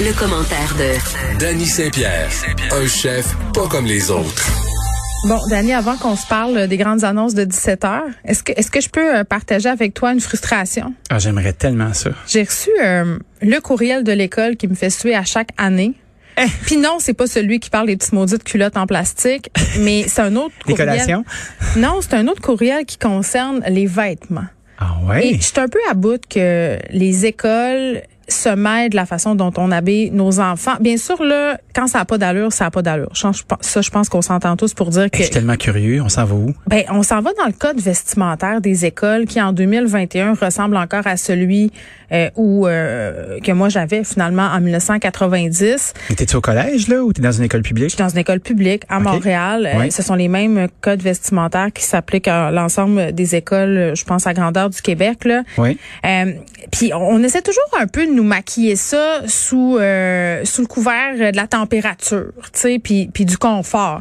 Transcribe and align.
Le, 0.00 0.12
commentaire 0.18 0.74
de 0.78 1.38
Danny 1.38 1.66
Saint-Pierre, 1.66 2.28
un 2.72 2.86
chef 2.86 3.34
pas 3.54 3.66
comme 3.68 3.84
les 3.86 4.10
autres. 4.10 4.48
Bon, 5.28 5.38
Dani, 5.48 5.72
avant 5.72 5.96
qu'on 5.96 6.16
se 6.16 6.26
parle 6.26 6.66
des 6.66 6.76
grandes 6.76 7.04
annonces 7.04 7.34
de 7.34 7.44
17 7.44 7.84
heures, 7.84 8.02
est-ce 8.24 8.42
que, 8.42 8.52
est-ce 8.52 8.70
que 8.70 8.80
je 8.80 8.88
peux 8.88 9.16
euh, 9.18 9.24
partager 9.24 9.68
avec 9.68 9.94
toi 9.94 10.12
une 10.12 10.20
frustration? 10.20 10.94
Ah, 11.10 11.18
j'aimerais 11.18 11.52
tellement 11.52 11.92
ça. 11.94 12.10
J'ai 12.26 12.42
reçu 12.42 12.70
euh, 12.82 13.18
le 13.40 13.60
courriel 13.60 14.02
de 14.04 14.12
l'école 14.12 14.56
qui 14.56 14.66
me 14.68 14.74
fait 14.74 14.90
suer 14.90 15.14
à 15.14 15.24
chaque 15.24 15.50
année. 15.58 15.92
Eh! 16.38 16.46
Puis 16.66 16.76
non, 16.76 16.96
c'est 16.98 17.14
pas 17.14 17.26
celui 17.26 17.60
qui 17.60 17.70
parle 17.70 17.86
des 17.86 17.96
petites 17.96 18.12
maudites 18.14 18.44
culottes 18.44 18.76
en 18.76 18.86
plastique, 18.86 19.50
mais 19.80 20.06
c'est 20.08 20.22
un 20.22 20.34
autre 20.36 20.54
Des 20.66 20.72
courriel. 20.74 20.88
collations? 20.88 21.24
Non, 21.76 22.00
c'est 22.00 22.14
un 22.14 22.26
autre 22.28 22.40
courriel 22.42 22.84
qui 22.86 22.98
concerne 22.98 23.62
les 23.68 23.86
vêtements. 23.86 24.46
Ah 24.78 24.96
Et 25.04 25.06
ouais? 25.08 25.32
je 25.40 25.42
suis 25.46 25.60
un 25.60 25.68
peu 25.68 25.78
à 25.90 25.94
bout 25.94 26.20
que 26.28 26.78
les 26.90 27.26
écoles 27.26 28.02
se 28.32 28.48
mêlent 28.48 28.90
de 28.90 28.96
la 28.96 29.06
façon 29.06 29.34
dont 29.34 29.52
on 29.56 29.70
habille 29.70 30.10
nos 30.10 30.40
enfants. 30.40 30.74
Bien 30.80 30.96
sûr, 30.96 31.22
là, 31.22 31.58
quand 31.74 31.86
ça 31.86 31.98
n'a 32.00 32.04
pas 32.04 32.18
d'allure, 32.18 32.52
ça 32.52 32.64
n'a 32.64 32.70
pas 32.70 32.82
d'allure. 32.82 33.10
Je 33.14 33.26
Ça, 33.60 33.80
je 33.80 33.90
pense 33.90 34.08
qu'on 34.08 34.22
s'entend 34.22 34.56
tous 34.56 34.74
pour 34.74 34.90
dire 34.90 35.04
Je 35.04 35.08
que 35.18 35.22
suis 35.22 35.30
tellement 35.30 35.56
curieux. 35.56 36.02
On 36.02 36.08
s'en 36.08 36.24
va 36.24 36.34
où? 36.34 36.54
ben, 36.66 36.84
on 36.90 37.02
s'en 37.02 37.20
va 37.20 37.30
dans 37.38 37.46
le 37.46 37.52
code 37.52 37.80
vestimentaire 37.80 38.60
des 38.60 38.84
écoles 38.84 39.26
qui, 39.26 39.40
en 39.40 39.52
2021, 39.52 40.34
ressemble 40.34 40.76
encore 40.76 41.06
à 41.06 41.16
celui 41.16 41.70
euh, 42.12 42.28
où 42.36 42.66
euh, 42.66 43.38
que 43.40 43.52
moi 43.52 43.68
j'avais 43.68 44.04
finalement 44.04 44.42
en 44.46 44.60
1990. 44.60 45.94
Mais 46.10 46.16
T'es-tu 46.16 46.36
au 46.36 46.40
collège, 46.40 46.88
là, 46.88 47.02
ou 47.02 47.12
t'es 47.12 47.22
dans 47.22 47.32
une 47.32 47.44
école 47.44 47.62
Je 47.64 47.68
publique? 47.68 47.90
suis 47.90 47.98
dans 47.98 48.08
une 48.08 48.18
école 48.18 48.40
publique 48.40 48.82
à. 48.88 49.00
Montréal. 49.00 49.68
Euh, 49.74 49.90
ce 49.90 50.02
sont 50.02 50.14
les 50.14 50.28
mêmes 50.28 50.68
codes 50.80 51.02
vestimentaires 51.02 51.72
qui 51.74 51.82
s'appliquent 51.82 52.28
à 52.28 52.50
l'ensemble 52.50 53.12
des 53.12 53.34
écoles, 53.34 53.92
je 53.96 54.04
pense, 54.04 54.26
à 54.26 54.32
grandeur 54.32 54.70
du 54.70 54.80
Québec. 54.80 55.24
Là. 55.24 55.42
Oui. 55.58 55.76
Euh, 56.06 56.32
Puis 56.70 56.92
on, 56.94 56.98
on 56.98 57.22
essaie 57.22 57.42
toujours 57.42 57.62
un 57.80 57.86
peu 57.86 58.06
de 58.06 58.12
nous 58.12 58.21
maquiller 58.22 58.76
ça 58.76 59.22
sous 59.26 59.76
euh, 59.78 60.44
sous 60.44 60.62
le 60.62 60.66
couvert 60.66 61.14
de 61.16 61.36
la 61.36 61.46
température, 61.46 62.32
tu 62.52 62.60
sais, 62.60 62.78
puis 62.78 63.08
puis 63.12 63.24
du 63.24 63.38
confort. 63.38 64.00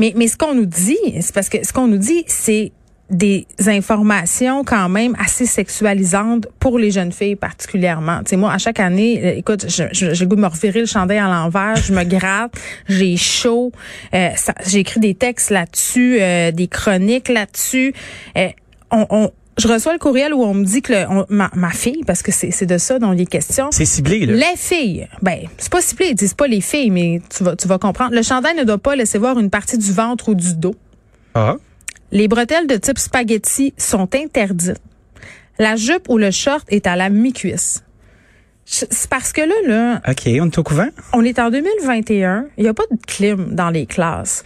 Mais 0.00 0.12
mais 0.16 0.28
ce 0.28 0.36
qu'on 0.36 0.54
nous 0.54 0.66
dit, 0.66 0.98
c'est 1.20 1.34
parce 1.34 1.48
que 1.48 1.64
ce 1.66 1.72
qu'on 1.72 1.86
nous 1.86 1.98
dit, 1.98 2.24
c'est 2.26 2.72
des 3.10 3.46
informations 3.66 4.64
quand 4.64 4.88
même 4.88 5.14
assez 5.22 5.44
sexualisantes 5.44 6.46
pour 6.58 6.78
les 6.78 6.90
jeunes 6.90 7.12
filles 7.12 7.36
particulièrement. 7.36 8.20
Tu 8.20 8.30
sais, 8.30 8.36
moi, 8.36 8.50
à 8.52 8.56
chaque 8.56 8.80
année, 8.80 9.20
euh, 9.22 9.34
écoute, 9.36 9.66
j'ai 9.68 9.88
le 9.90 10.24
goût 10.24 10.36
de 10.36 10.40
me 10.40 10.46
revirer 10.46 10.80
le 10.80 10.86
chandail 10.86 11.18
à 11.18 11.28
l'envers, 11.28 11.76
je 11.76 11.92
me 11.92 12.04
gratte, 12.04 12.54
j'ai 12.88 13.18
chaud, 13.18 13.70
euh, 14.14 14.30
écrit 14.72 15.00
des 15.00 15.14
textes 15.14 15.50
là-dessus, 15.50 16.18
euh, 16.22 16.52
des 16.52 16.68
chroniques 16.68 17.28
là-dessus. 17.28 17.92
Euh, 18.38 18.48
on, 18.90 19.06
on- 19.10 19.30
je 19.58 19.68
reçois 19.68 19.92
le 19.92 19.98
courriel 19.98 20.32
où 20.34 20.42
on 20.42 20.54
me 20.54 20.64
dit 20.64 20.82
que 20.82 20.92
le- 20.92 21.06
on- 21.10 21.26
ma, 21.28 21.50
ma 21.54 21.70
fille, 21.70 22.02
parce 22.06 22.22
que 22.22 22.32
c'est 22.32 22.64
de 22.66 22.78
ça 22.78 22.98
dont 22.98 23.12
il 23.12 23.20
est 23.20 23.26
question, 23.26 23.68
C'est 23.70 23.84
ciblé, 23.84 24.24
là. 24.26 24.32
les 24.34 24.56
filles, 24.56 25.08
ben 25.20 25.40
c'est 25.58 25.70
pas 25.70 25.80
ciblé, 25.82 26.08
ils 26.10 26.14
disent 26.14 26.34
pas 26.34 26.46
les 26.46 26.60
filles, 26.60 26.90
mais 26.90 27.20
tu 27.34 27.44
vas 27.44 27.54
tu 27.56 27.68
vas 27.68 27.78
comprendre. 27.78 28.14
Le 28.14 28.22
chandail 28.22 28.56
ne 28.56 28.64
doit 28.64 28.78
pas 28.78 28.96
laisser 28.96 29.18
voir 29.18 29.38
une 29.38 29.50
partie 29.50 29.78
du 29.78 29.92
ventre 29.92 30.28
ou 30.30 30.34
du 30.34 30.54
dos. 30.56 30.74
Ah. 31.34 31.56
Les 32.10 32.28
bretelles 32.28 32.66
de 32.66 32.76
type 32.76 32.98
spaghetti 32.98 33.72
sont 33.78 34.08
interdites. 34.14 34.80
La 35.58 35.76
jupe 35.76 36.08
ou 36.08 36.18
le 36.18 36.30
short 36.30 36.64
est 36.68 36.86
à 36.86 36.96
la 36.96 37.08
mi-cuisse. 37.10 37.82
C'est 38.64 39.08
parce 39.10 39.32
que 39.32 39.40
là, 39.42 39.54
là, 39.66 40.00
OK, 40.08 40.22
on 40.40 40.46
est 40.46 40.58
au 40.58 40.62
couvent? 40.62 40.88
on 41.12 41.24
est 41.24 41.38
en 41.38 41.50
2021, 41.50 42.46
il 42.56 42.62
n'y 42.64 42.68
a 42.68 42.74
pas 42.74 42.84
de 42.90 42.96
clim 43.06 43.54
dans 43.54 43.70
les 43.70 43.86
classes. 43.86 44.44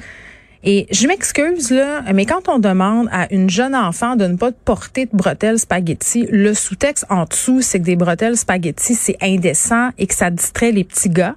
Et 0.68 0.88
je 0.90 1.06
m'excuse 1.06 1.70
là, 1.70 2.02
mais 2.12 2.26
quand 2.26 2.48
on 2.48 2.58
demande 2.58 3.08
à 3.12 3.32
une 3.32 3.48
jeune 3.48 3.76
enfant 3.76 4.16
de 4.16 4.26
ne 4.26 4.36
pas 4.36 4.50
porter 4.50 5.06
de 5.06 5.16
bretelles 5.16 5.60
spaghetti, 5.60 6.26
le 6.28 6.54
sous-texte 6.54 7.06
en 7.08 7.24
dessous, 7.24 7.62
c'est 7.62 7.78
que 7.78 7.84
des 7.84 7.94
bretelles 7.94 8.36
spaghetti, 8.36 8.96
c'est 8.96 9.16
indécent 9.22 9.90
et 9.96 10.08
que 10.08 10.14
ça 10.14 10.28
distrait 10.30 10.72
les 10.72 10.82
petits 10.82 11.08
gars. 11.08 11.36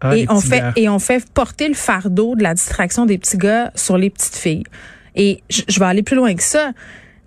Ah, 0.00 0.16
et 0.16 0.24
on 0.30 0.40
fait 0.40 0.60
gars. 0.60 0.72
et 0.76 0.88
on 0.88 0.98
fait 0.98 1.22
porter 1.30 1.68
le 1.68 1.74
fardeau 1.74 2.34
de 2.34 2.42
la 2.42 2.54
distraction 2.54 3.04
des 3.04 3.18
petits 3.18 3.36
gars 3.36 3.70
sur 3.74 3.98
les 3.98 4.08
petites 4.08 4.36
filles. 4.36 4.64
Et 5.14 5.42
je, 5.50 5.60
je 5.68 5.78
vais 5.78 5.84
aller 5.84 6.02
plus 6.02 6.16
loin 6.16 6.34
que 6.34 6.42
ça, 6.42 6.72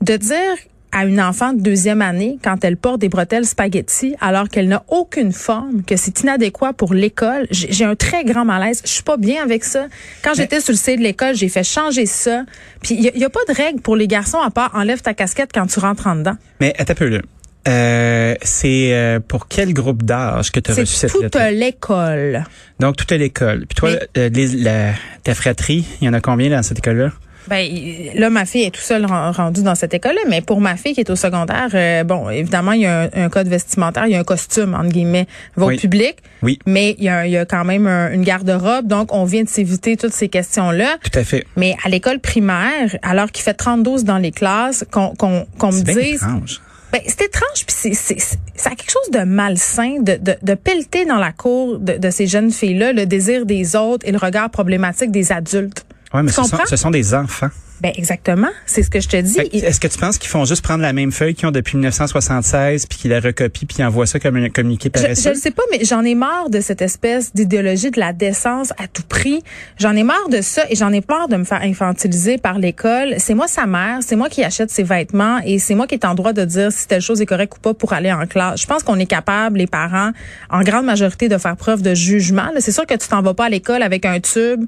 de 0.02 0.18
dire 0.18 0.56
à 0.94 1.06
une 1.06 1.20
enfant 1.20 1.54
de 1.54 1.62
deuxième 1.62 2.02
année 2.02 2.38
quand 2.44 2.64
elle 2.64 2.78
porte 2.78 3.02
des 3.02 3.10
bretelles 3.10 3.46
spaghetti 3.46 4.16
alors 4.22 4.48
qu'elle 4.48 4.68
n'a 4.68 4.84
aucune 4.90 5.32
forme, 5.34 5.84
que 5.84 5.96
c'est 5.98 6.20
inadéquat 6.22 6.74
pour 6.74 6.94
l'école, 6.94 7.48
j'ai 7.52 7.84
un 7.86 7.96
très 7.96 8.24
grand 8.24 8.46
malaise. 8.46 8.82
Je 8.86 8.92
suis 8.92 9.04
pas 9.04 9.18
bien 9.18 9.44
avec 9.44 9.64
ça. 9.64 9.88
Quand 10.24 10.34
j'étais 10.36 10.60
sur 10.62 10.72
le 10.74 10.78
site 10.78 11.00
de 11.00 11.04
l'école, 11.04 11.36
j'ai 11.36 11.50
fait 11.50 11.64
changer 11.64 12.06
ça. 12.06 12.44
Puis 12.82 12.96
il 12.96 13.02
y, 13.04 13.10
a- 13.10 13.18
y 13.18 13.24
a 13.24 13.30
pas 13.30 13.40
de 13.50 13.54
règle 13.54 13.82
pour 13.82 13.96
les 13.96 14.08
garçons 14.08 14.40
à 14.40 14.52
part 14.52 14.72
enlève 14.76 15.02
ta 15.02 15.14
casquette 15.14 15.50
quand 15.54 15.66
tu 15.68 15.80
rentres 15.80 16.06
en 16.08 16.16
dedans. 16.16 16.36
Mais 16.60 16.74
attends 16.78 16.92
un 16.94 16.96
peu, 16.96 17.08
là. 17.10 17.20
Euh, 17.66 18.36
c'est 18.42 18.94
euh, 18.94 19.20
pour 19.26 19.48
quel 19.48 19.74
groupe 19.74 20.04
d'âge 20.04 20.52
que 20.52 20.60
tu 20.60 20.72
as 20.72 20.76
reçu 20.76 20.96
cette 20.96 21.12
toute 21.14 21.22
lettre? 21.36 21.40
l'école. 21.52 22.44
Donc, 22.82 22.98
toute 22.98 23.12
l'école. 23.14 23.66
Puis 23.68 23.76
toi, 23.76 23.90
Mais- 23.92 24.22
euh, 24.22 24.30
les- 24.34 24.48
la, 24.64 24.92
ta 25.24 25.34
fratrie, 25.34 25.86
il 26.02 26.06
y 26.06 26.10
en 26.10 26.14
a 26.14 26.20
combien 26.20 26.50
dans 26.50 26.62
cette 26.62 26.80
école-là? 26.80 27.12
Ben 27.48 27.68
là, 28.16 28.30
ma 28.30 28.46
fille 28.46 28.64
est 28.64 28.72
tout 28.72 28.82
seule 28.82 29.06
ren- 29.06 29.32
rendue 29.32 29.64
dans 29.64 29.76
cette 29.76 29.94
école-là, 29.94 30.22
mais 30.30 30.42
pour 30.42 30.62
ma 30.62 30.76
fille 30.78 30.94
qui 30.94 31.02
est 31.02 31.10
au 31.10 31.16
secondaire, 31.16 31.70
euh, 31.74 32.04
bon, 32.04 32.30
évidemment, 32.30 32.72
il 32.72 32.82
y 32.82 32.86
a 32.86 33.02
un, 33.04 33.10
un 33.26 33.30
code 33.30 33.48
vestimentaire, 33.48 34.06
il 34.08 34.12
y 34.14 34.16
a 34.16 34.20
un 34.20 34.24
costume 34.24 34.74
entre 34.76 34.90
guillemets, 34.90 35.28
va 35.56 35.66
Oui. 35.66 35.76
au 35.76 35.80
public, 35.80 36.16
Oui, 36.42 36.60
mais 36.66 36.96
il 36.98 37.04
y 37.06 37.10
a, 37.10 37.26
il 37.28 37.32
y 37.32 37.38
a 37.38 37.46
quand 37.46 37.66
même 37.66 37.88
un- 37.88 38.12
une 38.12 38.24
garde-robe, 38.24 38.88
donc 38.88 39.14
on 39.14 39.26
vient 39.26 39.44
de 39.44 39.50
s'éviter 39.50 39.98
toutes 39.98 40.14
ces 40.14 40.30
questions-là. 40.30 40.98
tout 41.04 41.20
à 41.20 41.24
fait. 41.24 41.46
Mais 41.58 41.76
à 41.84 41.90
l'école 41.90 42.20
primaire, 42.20 42.96
alors 43.02 43.32
qu'il 43.32 43.44
fait 43.44 43.54
32 43.54 44.04
dans 44.04 44.18
les 44.18 44.32
classes, 44.32 44.86
qu'on 44.92 45.14
qu'on 45.16 45.46
qu'on 45.58 45.68
me 45.68 45.78
C'est 45.80 45.84
bien 45.84 45.96
dise, 45.96 46.16
étrange. 46.16 46.62
ben, 46.92 47.02
c'est 47.08 47.22
étrange, 47.24 47.66
puis 47.66 47.76
c'est, 47.78 47.94
c'est, 47.94 48.20
c'est- 48.20 48.40
ça 48.56 48.70
a 48.72 48.76
quelque 48.76 48.92
chose 48.92 49.12
de 49.12 49.24
malsain, 49.26 49.98
de, 50.00 50.16
de, 50.16 50.36
de 50.42 50.54
pelleter 50.54 51.06
dans 51.06 51.18
la 51.18 51.32
cour 51.32 51.80
de, 51.80 51.98
de 51.98 52.10
ces 52.10 52.28
jeunes 52.28 52.52
filles-là 52.52 52.94
le 52.94 53.06
désir 53.06 53.46
des 53.46 53.76
autres 53.76 54.08
et 54.08 54.12
le 54.12 54.18
regard 54.18 54.50
problématique 54.50 55.12
des 55.12 55.32
adultes. 55.32 55.86
Ouais, 56.14 56.24
mais 56.24 56.32
ce 56.32 56.44
sont, 56.44 56.58
ce 56.68 56.76
sont 56.76 56.92
des 56.92 57.14
enfants. 57.14 57.50
Ben 57.82 57.92
exactement, 57.98 58.50
c'est 58.66 58.82
ce 58.82 58.90
que 58.90 59.02
je 59.02 59.10
te 59.10 59.18
dis. 59.18 59.38
Est-ce 59.40 59.80
que 59.80 59.88
tu 59.90 59.98
penses 59.98 60.18
qu'ils 60.18 60.30
font 60.30 60.46
juste 60.46 60.62
prendre 60.62 60.82
la 60.82 60.94
même 60.94 61.12
feuille 61.12 61.34
qu'ils 61.34 61.48
ont 61.50 61.52
depuis 61.52 61.76
1976 61.76 62.86
puis 62.86 62.98
qu'ils 62.98 63.12
la 63.12 63.20
recopient 63.20 63.66
puis 63.68 63.78
ils 63.80 63.84
envoient 63.84 64.06
ça 64.06 64.22
comme 64.22 64.38
un 64.38 64.50
communiqué 64.50 64.90
Je, 64.96 65.02
paresseux? 65.02 65.22
je 65.24 65.30
le 65.30 65.36
sais 65.36 65.52
pas, 65.52 65.64
mais 65.70 65.84
j'en 65.84 66.02
ai 66.04 66.16
marre 66.16 66.50
de 66.50 66.62
cette 66.62 66.82
espèce 66.82 67.34
d'idéologie 67.34 67.92
de 67.92 68.00
la 68.00 68.14
décence 68.14 68.72
à 68.78 68.88
tout 68.88 69.04
prix. 69.04 69.44
J'en 69.80 69.98
ai 69.98 70.04
marre 70.04 70.30
de 70.30 70.40
ça 70.40 70.64
et 70.70 70.76
j'en 70.76 70.94
ai 70.94 71.02
peur 71.02 71.28
de 71.28 71.36
me 71.36 71.44
faire 71.44 71.62
infantiliser 71.62 72.38
par 72.38 72.58
l'école. 72.58 73.16
C'est 73.18 73.34
moi 73.34 73.48
sa 73.50 73.66
mère, 73.66 73.98
c'est 74.02 74.16
moi 74.16 74.30
qui 74.30 74.44
achète 74.46 74.70
ses 74.70 74.84
vêtements 74.84 75.40
et 75.44 75.60
c'est 75.60 75.76
moi 75.76 75.86
qui 75.86 75.96
est 75.96 76.06
en 76.06 76.16
droit 76.16 76.32
de 76.32 76.46
dire 76.46 76.72
si 76.72 76.88
telle 76.88 77.02
chose 77.02 77.22
est 77.22 77.26
correcte 77.26 77.58
ou 77.58 77.60
pas 77.60 77.74
pour 77.74 77.92
aller 77.92 78.14
en 78.14 78.26
classe. 78.28 78.62
Je 78.62 78.68
pense 78.68 78.84
qu'on 78.84 79.00
est 79.00 79.08
capable, 79.08 79.58
les 79.58 79.68
parents, 79.68 80.12
en 80.50 80.62
grande 80.62 80.86
majorité, 80.86 81.28
de 81.28 81.38
faire 81.38 81.58
preuve 81.58 81.82
de 81.82 81.94
jugement. 81.96 82.50
C'est 82.60 82.72
sûr 82.72 82.86
que 82.86 82.94
tu 82.96 83.10
t'en 83.10 83.22
vas 83.22 83.34
pas 83.34 83.46
à 83.46 83.50
l'école 83.50 83.82
avec 83.84 84.06
un 84.06 84.22
tube. 84.22 84.66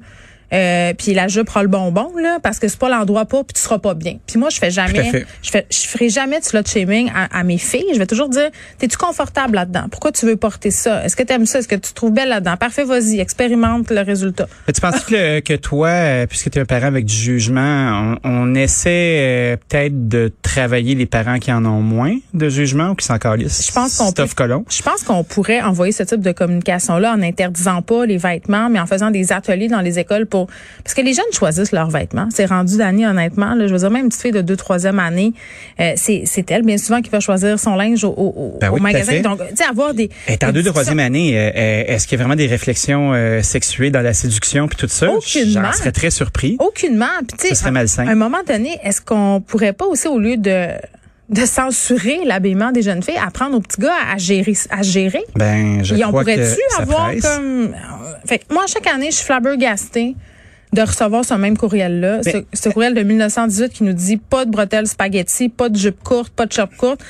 Euh, 0.52 0.92
puis 0.96 1.12
la 1.12 1.26
jupe 1.26 1.46
prend 1.46 1.62
le 1.62 1.68
bonbon 1.68 2.12
là 2.16 2.38
parce 2.40 2.60
que 2.60 2.68
c'est 2.68 2.78
pas 2.78 2.88
l'endroit 2.88 3.24
pour 3.24 3.44
puis 3.44 3.54
tu 3.54 3.60
seras 3.60 3.78
pas 3.78 3.94
bien. 3.94 4.18
Puis 4.26 4.38
moi 4.38 4.48
je 4.48 4.58
fais 4.58 4.70
jamais 4.70 5.26
je 5.42 5.50
fais 5.50 5.66
je 5.70 5.88
ferai 5.88 6.08
jamais 6.08 6.38
de 6.38 6.44
slut 6.44 6.66
shaming 6.66 7.10
à, 7.14 7.40
à 7.40 7.42
mes 7.42 7.58
filles, 7.58 7.86
je 7.92 7.98
vais 7.98 8.06
toujours 8.06 8.28
dire 8.28 8.50
t'es-tu 8.78 8.96
confortable 8.96 9.56
là-dedans? 9.56 9.86
Pourquoi 9.90 10.12
tu 10.12 10.24
veux 10.24 10.36
porter 10.36 10.70
ça? 10.70 11.04
Est-ce 11.04 11.16
que 11.16 11.22
tu 11.22 11.32
aimes 11.32 11.46
ça? 11.46 11.58
Est-ce 11.58 11.68
que 11.68 11.74
tu 11.74 11.90
te 11.90 11.94
trouves 11.94 12.12
belle 12.12 12.28
là-dedans? 12.28 12.56
Parfait, 12.56 12.84
vas-y, 12.84 13.18
expérimente 13.18 13.90
le 13.90 14.02
résultat. 14.02 14.46
Mais 14.66 14.72
tu 14.72 14.80
penses 14.80 15.04
que, 15.04 15.40
que 15.40 15.54
toi, 15.54 15.88
euh, 15.88 16.26
puisque 16.26 16.50
tu 16.50 16.58
es 16.58 16.62
un 16.62 16.64
parent 16.64 16.86
avec 16.86 17.06
du 17.06 17.14
jugement, 17.14 18.16
on, 18.22 18.30
on 18.30 18.54
essaie 18.54 19.18
euh, 19.18 19.56
peut-être 19.68 20.08
de 20.08 20.32
travailler 20.42 20.94
les 20.94 21.06
parents 21.06 21.38
qui 21.38 21.52
en 21.52 21.64
ont 21.64 21.80
moins 21.80 22.16
de 22.34 22.48
jugement 22.48 22.90
ou 22.90 22.94
qui 22.94 23.06
s'en 23.06 23.18
calissent? 23.18 23.66
Je 23.66 23.72
pense 23.72 23.96
qu'on. 23.96 24.12
Je 24.68 24.82
pense 24.82 25.02
qu'on 25.02 25.24
pourrait 25.24 25.62
envoyer 25.62 25.92
ce 25.92 26.02
type 26.02 26.20
de 26.20 26.32
communication-là 26.32 27.12
en 27.12 27.22
interdisant 27.22 27.82
pas 27.82 28.06
les 28.06 28.18
vêtements, 28.18 28.68
mais 28.68 28.78
en 28.78 28.86
faisant 28.86 29.10
des 29.10 29.32
ateliers 29.32 29.68
dans 29.68 29.80
les 29.80 29.98
écoles 29.98 30.26
pour 30.26 30.35
parce 30.84 30.94
que 30.94 31.00
les 31.00 31.14
jeunes 31.14 31.24
choisissent 31.32 31.72
leurs 31.72 31.88
vêtements. 31.90 32.28
C'est 32.34 32.44
rendu 32.46 32.76
d'année 32.76 33.06
honnêtement. 33.06 33.54
Là, 33.54 33.66
je 33.66 33.72
veux 33.72 33.78
dire 33.78 33.90
même 33.90 34.02
une 34.04 34.08
petite 34.10 34.22
fille 34.22 34.32
de 34.32 34.42
deux 34.42 34.56
troisième 34.56 34.98
année, 34.98 35.32
euh, 35.80 35.92
c'est 35.96 36.24
c'est 36.26 36.50
elle 36.50 36.62
bien 36.62 36.76
souvent 36.76 37.00
qui 37.00 37.08
va 37.10 37.20
choisir 37.20 37.58
son 37.58 37.74
linge 37.76 38.04
au, 38.04 38.10
au, 38.10 38.34
au- 38.36 38.58
Ben 38.60 38.70
oui, 38.70 38.80
magasin. 38.80 39.20
Donc 39.22 39.40
tu 39.48 39.56
sais 39.56 39.64
avoir 39.64 39.94
des 39.94 40.10
des 40.28 40.52
deux, 40.52 40.62
troisième 40.64 40.98
année. 40.98 41.38
euh, 41.38 41.50
euh, 41.56 41.84
Est-ce 41.94 42.06
qu'il 42.06 42.18
y 42.18 42.20
a 42.20 42.24
vraiment 42.24 42.36
des 42.36 42.46
réflexions 42.46 43.12
euh, 43.14 43.40
sexuées 43.42 43.90
dans 43.90 44.02
la 44.02 44.12
séduction 44.12 44.68
puis 44.68 44.76
tout 44.76 44.88
ça? 44.88 45.10
Aucunement. 45.10 45.62
J'en 45.64 45.72
serais 45.72 45.92
très 45.92 46.10
surpris. 46.10 46.56
Aucunement. 46.58 47.06
Puis, 47.28 47.36
tu 47.38 47.48
sais, 47.48 47.54
Ce 47.54 47.60
serait 47.60 47.68
à- 47.68 47.72
malsain. 47.72 48.06
À 48.06 48.10
un 48.10 48.14
moment 48.14 48.42
donné, 48.46 48.78
est-ce 48.82 49.00
qu'on 49.00 49.40
pourrait 49.46 49.72
pas 49.72 49.86
aussi, 49.86 50.08
au 50.08 50.18
lieu 50.18 50.36
de 50.36 50.66
de 51.28 51.44
censurer 51.44 52.20
l'habillement 52.24 52.70
des 52.70 52.82
jeunes 52.82 53.02
filles, 53.02 53.18
apprendre 53.24 53.56
aux 53.56 53.60
petits 53.60 53.80
gars 53.80 53.94
à 54.12 54.16
gérer, 54.16 54.54
à 54.70 54.82
gérer? 54.82 55.24
Ben, 55.34 55.82
je 55.82 55.94
Et 55.96 56.04
on 56.04 56.08
crois 56.08 56.24
que 56.24 56.30
pourrait-tu 56.30 56.60
ça 56.70 56.82
avoir 56.82 57.08
presse. 57.08 57.22
comme... 57.22 57.74
Fait 58.26 58.38
que 58.38 58.52
moi, 58.54 58.64
chaque 58.68 58.86
année, 58.86 59.10
je 59.10 59.16
suis 59.16 59.24
flabbergastée 59.24 60.14
de 60.72 60.82
recevoir 60.82 61.24
ce 61.24 61.34
même 61.34 61.56
courriel-là, 61.56 62.20
Mais- 62.24 62.32
ce, 62.32 62.38
ce 62.52 62.68
courriel 62.68 62.94
de 62.94 63.02
1918 63.02 63.72
qui 63.72 63.82
nous 63.84 63.92
dit 63.92 64.18
pas 64.18 64.44
de 64.44 64.50
bretelles 64.50 64.86
spaghetti, 64.86 65.48
pas 65.48 65.68
de 65.68 65.76
jupe 65.76 66.02
courte, 66.02 66.32
pas 66.32 66.46
de 66.46 66.52
short 66.52 66.74
courte, 66.76 67.00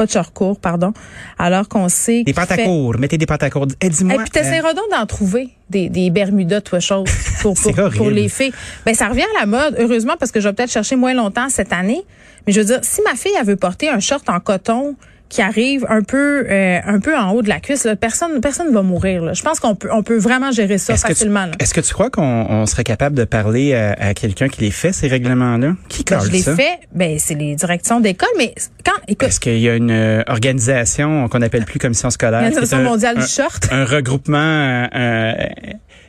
pas 0.00 0.06
de 0.06 0.10
short 0.12 0.32
court, 0.32 0.58
pardon, 0.58 0.94
alors 1.38 1.68
qu'on 1.68 1.90
sait 1.90 2.22
Des 2.24 2.32
fait- 2.32 2.40
pantacours, 2.40 2.96
mettez 2.98 3.18
des 3.18 3.26
pantacours. 3.26 3.66
Eh, 3.82 3.86
et 3.86 3.88
dis-moi. 3.90 4.16
puis 4.22 4.30
t'essaieras 4.30 4.72
donc 4.72 4.84
d'en 4.90 5.04
trouver 5.04 5.50
des, 5.68 5.90
des 5.90 6.08
Bermudas, 6.08 6.62
toi, 6.62 6.80
chose, 6.80 7.10
pour, 7.42 7.52
pour, 7.54 7.72
pour 7.74 7.84
horrible. 7.84 8.10
les 8.12 8.28
filles. 8.30 8.52
Ben, 8.86 8.94
ça 8.94 9.08
revient 9.08 9.26
à 9.36 9.40
la 9.40 9.46
mode, 9.46 9.76
heureusement, 9.78 10.14
parce 10.18 10.32
que 10.32 10.40
je 10.40 10.48
vais 10.48 10.54
peut-être 10.54 10.70
chercher 10.72 10.96
moins 10.96 11.12
longtemps 11.12 11.50
cette 11.50 11.72
année. 11.74 12.00
Mais 12.46 12.54
je 12.54 12.60
veux 12.60 12.66
dire, 12.66 12.78
si 12.82 13.02
ma 13.02 13.14
fille, 13.14 13.32
elle 13.38 13.46
veut 13.46 13.56
porter 13.56 13.90
un 13.90 14.00
short 14.00 14.26
en 14.30 14.40
coton 14.40 14.96
qui 15.30 15.40
arrive 15.40 15.86
un 15.88 16.02
peu 16.02 16.44
euh, 16.50 16.80
un 16.84 17.00
peu 17.00 17.16
en 17.16 17.30
haut 17.30 17.40
de 17.40 17.48
la 17.48 17.60
cuisse, 17.60 17.84
là, 17.84 17.96
personne 17.96 18.40
personne 18.42 18.70
va 18.74 18.82
mourir. 18.82 19.22
Là. 19.22 19.32
Je 19.32 19.42
pense 19.42 19.60
qu'on 19.60 19.74
peut 19.74 19.88
on 19.92 20.02
peut 20.02 20.18
vraiment 20.18 20.50
gérer 20.50 20.76
ça 20.76 20.92
Est-ce 20.94 21.06
tu, 21.06 21.12
facilement. 21.14 21.46
est-ce 21.58 21.72
que 21.72 21.80
tu 21.80 21.94
crois 21.94 22.10
qu'on 22.10 22.22
on 22.50 22.66
serait 22.66 22.84
capable 22.84 23.16
de 23.16 23.24
parler 23.24 23.74
à, 23.74 23.92
à 23.92 24.12
quelqu'un 24.12 24.48
qui 24.48 24.60
les 24.60 24.70
fait, 24.70 24.92
ces 24.92 25.08
règlements-là? 25.08 25.74
Qui 25.88 26.04
Ben, 26.04 26.18
je 26.20 26.36
ça? 26.38 26.54
fait, 26.56 26.80
ben 26.92 27.16
c'est 27.18 27.34
les 27.36 27.54
directions 27.54 28.00
d'école, 28.00 28.28
mais 28.36 28.54
quand 28.84 28.92
écoute, 29.08 29.28
Est-ce 29.28 29.40
qu'il 29.40 29.58
y 29.60 29.68
a 29.68 29.76
une 29.76 29.90
euh, 29.90 30.22
organisation 30.26 31.28
qu'on 31.28 31.42
appelle 31.42 31.64
plus 31.64 31.78
commission 31.78 32.10
scolaire? 32.10 32.40
l'Organisation 32.42 32.80
est 32.80 32.84
mondiale 32.84 33.16
un- 33.18 33.22
du 33.22 33.28
short. 33.28 33.68
un 33.70 33.84
regroupement 33.84 34.36
euh, 34.38 34.86
euh, 34.94 35.32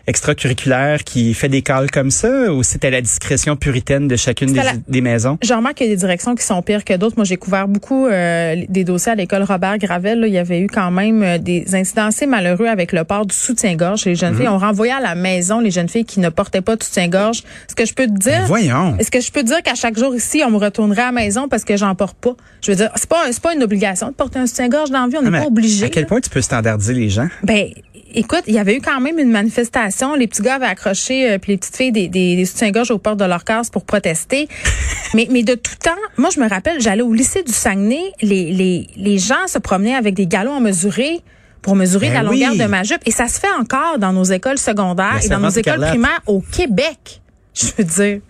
extracurriculaire 0.07 1.03
qui 1.03 1.33
fait 1.33 1.49
des 1.49 1.61
calls 1.61 1.91
comme 1.91 2.11
ça 2.11 2.51
ou 2.53 2.63
c'est 2.63 2.83
à 2.85 2.89
la 2.89 3.01
discrétion 3.01 3.55
puritaine 3.55 4.07
de 4.07 4.15
chacune 4.15 4.53
des, 4.53 4.59
à 4.59 4.63
la- 4.63 4.71
des 4.87 5.01
maisons? 5.01 5.37
Je 5.43 5.53
remarque 5.53 5.75
qu'il 5.77 5.87
y 5.87 5.89
a 5.89 5.93
des 5.93 5.99
directions 5.99 6.35
qui 6.35 6.43
sont 6.45 6.61
pires 6.61 6.83
que 6.85 6.93
d'autres. 6.95 7.15
Moi, 7.17 7.25
j'ai 7.25 7.37
couvert 7.37 7.67
beaucoup 7.67 8.07
euh, 8.07 8.55
des 8.69 8.83
dossiers 8.83 9.11
à 9.11 9.15
l'école 9.15 9.43
Robert 9.43 9.77
Gravel. 9.77 10.19
là. 10.21 10.27
Il 10.27 10.33
y 10.33 10.37
avait 10.37 10.59
eu 10.59 10.67
quand 10.67 10.91
même 10.91 11.23
euh, 11.23 11.37
des 11.37 11.75
incidents 11.75 12.05
assez 12.05 12.25
malheureux 12.25 12.67
avec 12.67 12.91
le 12.91 13.03
port 13.03 13.25
du 13.25 13.35
soutien-gorge. 13.35 14.05
Les 14.05 14.11
Mhm. 14.11 14.17
jeunes 14.17 14.35
filles 14.37 14.47
ont 14.47 14.57
renvoyé 14.57 14.91
à 14.93 14.99
la 14.99 15.15
maison 15.15 15.59
les 15.59 15.71
jeunes 15.71 15.89
filles 15.89 16.05
qui 16.05 16.19
ne 16.19 16.29
portaient 16.29 16.61
pas 16.61 16.75
de 16.75 16.83
soutien-gorge. 16.83 17.39
Est-ce 17.67 17.75
que 17.75 17.85
je 17.85 17.93
peux 17.93 18.05
te 18.07 18.11
dire? 18.17 18.39
Ben 18.41 18.45
voyons. 18.45 18.97
Est-ce 18.97 19.11
que 19.11 19.19
je 19.21 19.31
peux 19.31 19.41
te 19.41 19.47
dire 19.47 19.61
qu'à 19.63 19.75
chaque 19.75 19.97
jour 19.97 20.15
ici, 20.15 20.41
on 20.45 20.51
me 20.51 20.57
retournerait 20.57 21.01
à 21.01 21.05
la 21.07 21.11
maison 21.11 21.47
parce 21.47 21.63
que 21.63 21.77
j'en 21.77 21.95
porte 21.95 22.17
pas? 22.17 22.35
Je 22.61 22.71
veux 22.71 22.77
dire, 22.77 22.89
c'est 22.95 23.09
pas, 23.09 23.23
c'est 23.31 23.41
pas 23.41 23.53
une 23.53 23.63
obligation 23.63 24.07
de 24.09 24.13
porter 24.13 24.39
un 24.39 24.45
soutien-gorge 24.47 24.89
dans 24.91 25.01
la 25.01 25.07
vie. 25.07 25.15
On 25.17 25.21
n'est 25.21 25.27
Ah, 25.27 25.31
mais 25.31 25.39
pas 25.41 25.47
obligé. 25.47 25.85
À 25.85 25.89
quel 25.89 26.03
là. 26.03 26.07
point 26.09 26.19
tu 26.21 26.29
peux 26.29 26.41
standardiser 26.41 26.93
les 26.93 27.09
gens? 27.09 27.27
Ben, 27.43 27.67
écoute, 28.13 28.43
il 28.47 28.53
y 28.53 28.59
avait 28.59 28.75
eu 28.75 28.81
quand 28.81 28.99
même 28.99 29.19
une 29.19 29.31
manifestation. 29.31 30.15
Les 30.15 30.27
petits 30.27 30.41
gars 30.41 30.55
avaient 30.55 30.65
accroché, 30.65 31.31
euh, 31.31 31.37
puis 31.37 31.53
les 31.53 31.57
petites 31.57 31.75
filles 31.75 31.91
des, 31.91 32.07
des, 32.07 32.35
des 32.35 32.45
soutiens-gorge 32.45 32.91
aux 32.91 32.97
portes 32.97 33.19
de 33.19 33.25
leur 33.25 33.43
case 33.43 33.69
pour 33.69 33.85
protester. 33.85 34.47
mais, 35.13 35.27
mais 35.31 35.43
de 35.43 35.55
tout 35.55 35.75
temps, 35.83 35.91
moi, 36.17 36.29
je 36.33 36.39
me 36.39 36.47
rappelle, 36.47 36.79
j'allais 36.81 37.01
au 37.01 37.13
lycée 37.13 37.43
du 37.43 37.51
Saguenay, 37.51 38.03
les, 38.21 38.51
les, 38.51 38.87
les 38.95 39.17
gens 39.17 39.47
se 39.47 39.59
promenaient 39.59 39.95
avec 39.95 40.13
des 40.13 40.27
galons 40.27 40.55
à 40.55 40.59
mesurer 40.59 41.19
pour 41.61 41.75
mesurer 41.75 42.07
Ben 42.07 42.15
la 42.15 42.23
longueur 42.23 42.51
oui. 42.53 42.57
de 42.57 42.65
ma 42.65 42.83
jupe. 42.83 43.01
Et 43.05 43.11
ça 43.11 43.27
se 43.27 43.39
fait 43.39 43.51
encore 43.59 43.99
dans 43.99 44.13
nos 44.13 44.23
écoles 44.23 44.57
secondaires 44.57 45.17
Mais 45.19 45.25
et 45.25 45.29
dans 45.29 45.39
nos 45.39 45.49
écoles 45.49 45.79
primaires 45.79 46.21
au 46.25 46.41
Québec. 46.41 47.21
Je 47.53 47.67
veux 47.77 47.83
dire. 47.83 48.21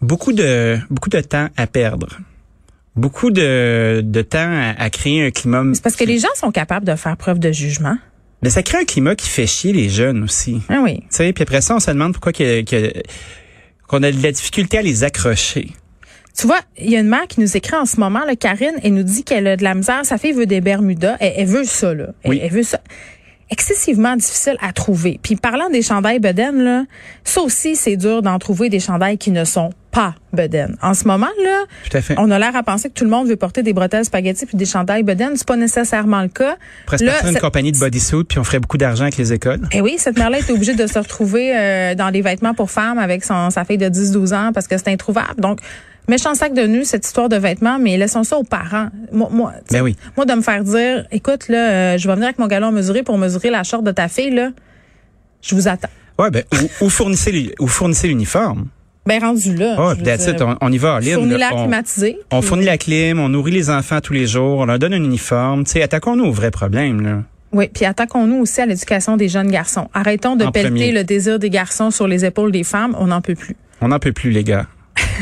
Beaucoup 0.00 0.32
de 0.32 0.78
beaucoup 0.90 1.08
de 1.08 1.20
temps 1.20 1.48
à 1.56 1.66
perdre. 1.66 2.18
Beaucoup 2.94 3.30
de, 3.30 4.00
de 4.02 4.22
temps 4.22 4.38
à, 4.38 4.82
à 4.82 4.90
créer 4.90 5.26
un 5.26 5.30
climat. 5.30 5.64
C'est 5.74 5.82
parce 5.82 5.96
que 5.96 6.04
les 6.04 6.18
gens 6.18 6.28
sont 6.34 6.50
capables 6.50 6.86
de 6.86 6.94
faire 6.96 7.16
preuve 7.16 7.38
de 7.38 7.52
jugement. 7.52 7.96
Mais 8.46 8.50
ça 8.50 8.62
crée 8.62 8.78
un 8.78 8.84
climat 8.84 9.16
qui 9.16 9.28
fait 9.28 9.48
chier 9.48 9.72
les 9.72 9.88
jeunes 9.88 10.22
aussi. 10.22 10.62
Ah 10.68 10.78
oui. 10.84 10.98
Tu 11.00 11.06
sais, 11.10 11.32
puis 11.32 11.42
après 11.42 11.60
ça, 11.60 11.74
on 11.74 11.80
se 11.80 11.90
demande 11.90 12.12
pourquoi 12.12 12.32
que- 12.32 12.62
que- 12.62 12.92
qu'on 13.88 14.04
a 14.04 14.12
de 14.12 14.22
la 14.22 14.30
difficulté 14.30 14.78
à 14.78 14.82
les 14.82 15.02
accrocher. 15.02 15.70
Tu 16.38 16.46
vois, 16.46 16.60
il 16.78 16.88
y 16.88 16.96
a 16.96 17.00
une 17.00 17.08
mère 17.08 17.26
qui 17.26 17.40
nous 17.40 17.56
écrit 17.56 17.74
en 17.74 17.86
ce 17.86 17.98
moment, 17.98 18.24
là, 18.24 18.36
Karine, 18.36 18.74
et 18.84 18.90
nous 18.90 19.02
dit 19.02 19.24
qu'elle 19.24 19.48
a 19.48 19.56
de 19.56 19.64
la 19.64 19.74
misère. 19.74 20.02
Sa 20.04 20.16
fille 20.16 20.30
veut 20.30 20.46
des 20.46 20.60
Bermudas. 20.60 21.16
Elle, 21.18 21.32
elle 21.38 21.46
veut 21.48 21.64
ça, 21.64 21.92
là. 21.92 22.10
Elle, 22.22 22.30
Oui. 22.30 22.40
elle 22.40 22.52
veut 22.52 22.62
ça. 22.62 22.78
Excessivement 23.50 24.16
difficile 24.16 24.56
à 24.60 24.72
trouver. 24.72 25.20
Puis 25.22 25.36
parlant 25.36 25.70
des 25.70 25.82
chandails 25.82 26.18
Beden, 26.18 26.62
là, 26.62 26.82
ça 27.22 27.40
aussi, 27.42 27.76
c'est 27.76 27.96
dur 27.96 28.20
d'en 28.22 28.38
trouver 28.40 28.68
des 28.68 28.80
chandails 28.80 29.18
qui 29.18 29.30
ne 29.30 29.44
sont 29.44 29.70
pas 29.92 30.14
Beden. 30.32 30.76
En 30.82 30.94
ce 30.94 31.06
moment, 31.06 31.28
là, 31.44 31.64
Tout 31.88 31.96
à 31.96 32.00
fait. 32.02 32.16
on 32.18 32.30
a 32.32 32.38
l'air 32.40 32.56
à 32.56 32.62
penser 32.64 32.88
que 32.88 32.94
tout 32.94 33.04
le 33.04 33.10
monde 33.10 33.28
veut 33.28 33.36
porter 33.36 33.62
des 33.62 33.72
bretelles 33.72 34.04
spaghetti 34.04 34.46
puis 34.46 34.56
des 34.56 34.66
chandails 34.66 35.04
Beden. 35.04 35.36
C'est 35.36 35.46
pas 35.46 35.56
nécessairement 35.56 36.22
le 36.22 36.28
cas. 36.28 36.56
Presque 36.86 37.04
Là, 37.04 37.12
cette- 37.22 37.40
compagnie 37.40 37.70
de 37.72 37.78
bodysuit, 37.78 38.24
puis 38.24 38.38
on 38.40 38.44
ferait 38.44 38.58
beaucoup 38.58 38.78
d'argent 38.78 39.02
avec 39.04 39.16
les 39.16 39.32
écoles. 39.32 39.60
eh 39.72 39.80
oui, 39.80 39.94
cette 39.98 40.18
mère-là 40.18 40.40
était 40.40 40.52
obligée 40.52 40.74
de 40.74 40.86
se 40.86 40.98
retrouver 40.98 41.56
euh, 41.56 41.94
dans 41.94 42.08
les 42.10 42.22
vêtements 42.22 42.52
pour 42.54 42.70
femmes 42.70 42.98
avec 42.98 43.24
son, 43.24 43.50
sa 43.50 43.64
fille 43.64 43.78
de 43.78 43.88
10-12 43.88 44.34
ans 44.34 44.50
parce 44.52 44.66
que 44.66 44.76
c'est 44.76 44.88
introuvable. 44.88 45.40
Donc, 45.40 45.60
méchant 46.08 46.34
sac 46.34 46.54
de 46.54 46.62
nu, 46.62 46.84
cette 46.84 47.06
histoire 47.06 47.28
de 47.28 47.36
vêtements, 47.36 47.78
mais 47.78 47.96
laissons 47.96 48.24
ça 48.24 48.36
aux 48.38 48.44
parents. 48.44 48.88
Moi, 49.12 49.28
moi, 49.30 49.52
Ben 49.70 49.82
oui. 49.82 49.96
moi 50.16 50.24
de 50.26 50.34
me 50.34 50.42
faire 50.42 50.62
dire, 50.64 51.06
écoute, 51.12 51.48
là, 51.48 51.70
euh, 51.94 51.98
je 51.98 52.06
vais 52.08 52.14
venir 52.14 52.26
avec 52.28 52.38
mon 52.38 52.46
galon 52.46 52.72
mesuré 52.72 53.02
pour 53.02 53.18
mesurer 53.18 53.50
la 53.50 53.62
short 53.62 53.84
de 53.84 53.90
ta 53.92 54.08
fille, 54.08 54.30
là, 54.34 54.50
je 55.42 55.54
vous 55.54 55.68
attends. 55.68 55.88
Ouais, 56.18 56.30
ben, 56.30 56.44
ou, 56.52 56.86
ou 56.86 56.88
fournissez 56.90 57.54
ou 57.58 57.66
fournissez 57.66 58.08
l'uniforme? 58.08 58.68
Ben 59.04 59.20
rendu 59.20 59.54
là. 59.54 59.76
Oh, 59.78 59.92
it, 59.94 60.42
on, 60.42 60.56
on 60.60 60.72
y 60.72 60.78
va, 60.78 60.96
Aline. 60.96 61.14
fournis 61.14 61.30
là. 61.32 61.38
l'air 61.38 61.50
climatisé. 61.56 62.18
On 62.32 62.42
fournit 62.42 62.64
la 62.64 62.76
clim, 62.76 63.20
on 63.20 63.28
nourrit 63.28 63.52
les 63.52 63.70
enfants 63.70 64.00
tous 64.00 64.12
les 64.12 64.26
jours, 64.26 64.58
on 64.58 64.64
leur 64.66 64.80
donne 64.80 64.94
un 64.94 65.04
uniforme. 65.04 65.62
Tu 65.64 65.72
sais, 65.72 65.82
attaquons-nous 65.82 66.24
au 66.24 66.32
vrai 66.32 66.50
problème, 66.50 67.00
là. 67.02 67.22
Oui, 67.52 67.68
puis 67.72 67.84
attaquons-nous 67.84 68.38
aussi 68.38 68.60
à 68.60 68.66
l'éducation 68.66 69.16
des 69.16 69.28
jeunes 69.28 69.50
garçons. 69.50 69.88
Arrêtons 69.94 70.34
de 70.34 70.44
En 70.44 70.50
pelleter 70.50 70.70
premier. 70.70 70.92
le 70.92 71.04
désir 71.04 71.38
des 71.38 71.50
garçons 71.50 71.92
sur 71.92 72.08
les 72.08 72.24
épaules 72.24 72.50
des 72.50 72.64
femmes. 72.64 72.96
On 72.98 73.06
n'en 73.06 73.20
peut 73.20 73.36
plus. 73.36 73.54
On 73.80 73.88
n'en 73.88 74.00
peut 74.00 74.12
plus, 74.12 74.30
les 74.30 74.42
gars. 74.42 74.66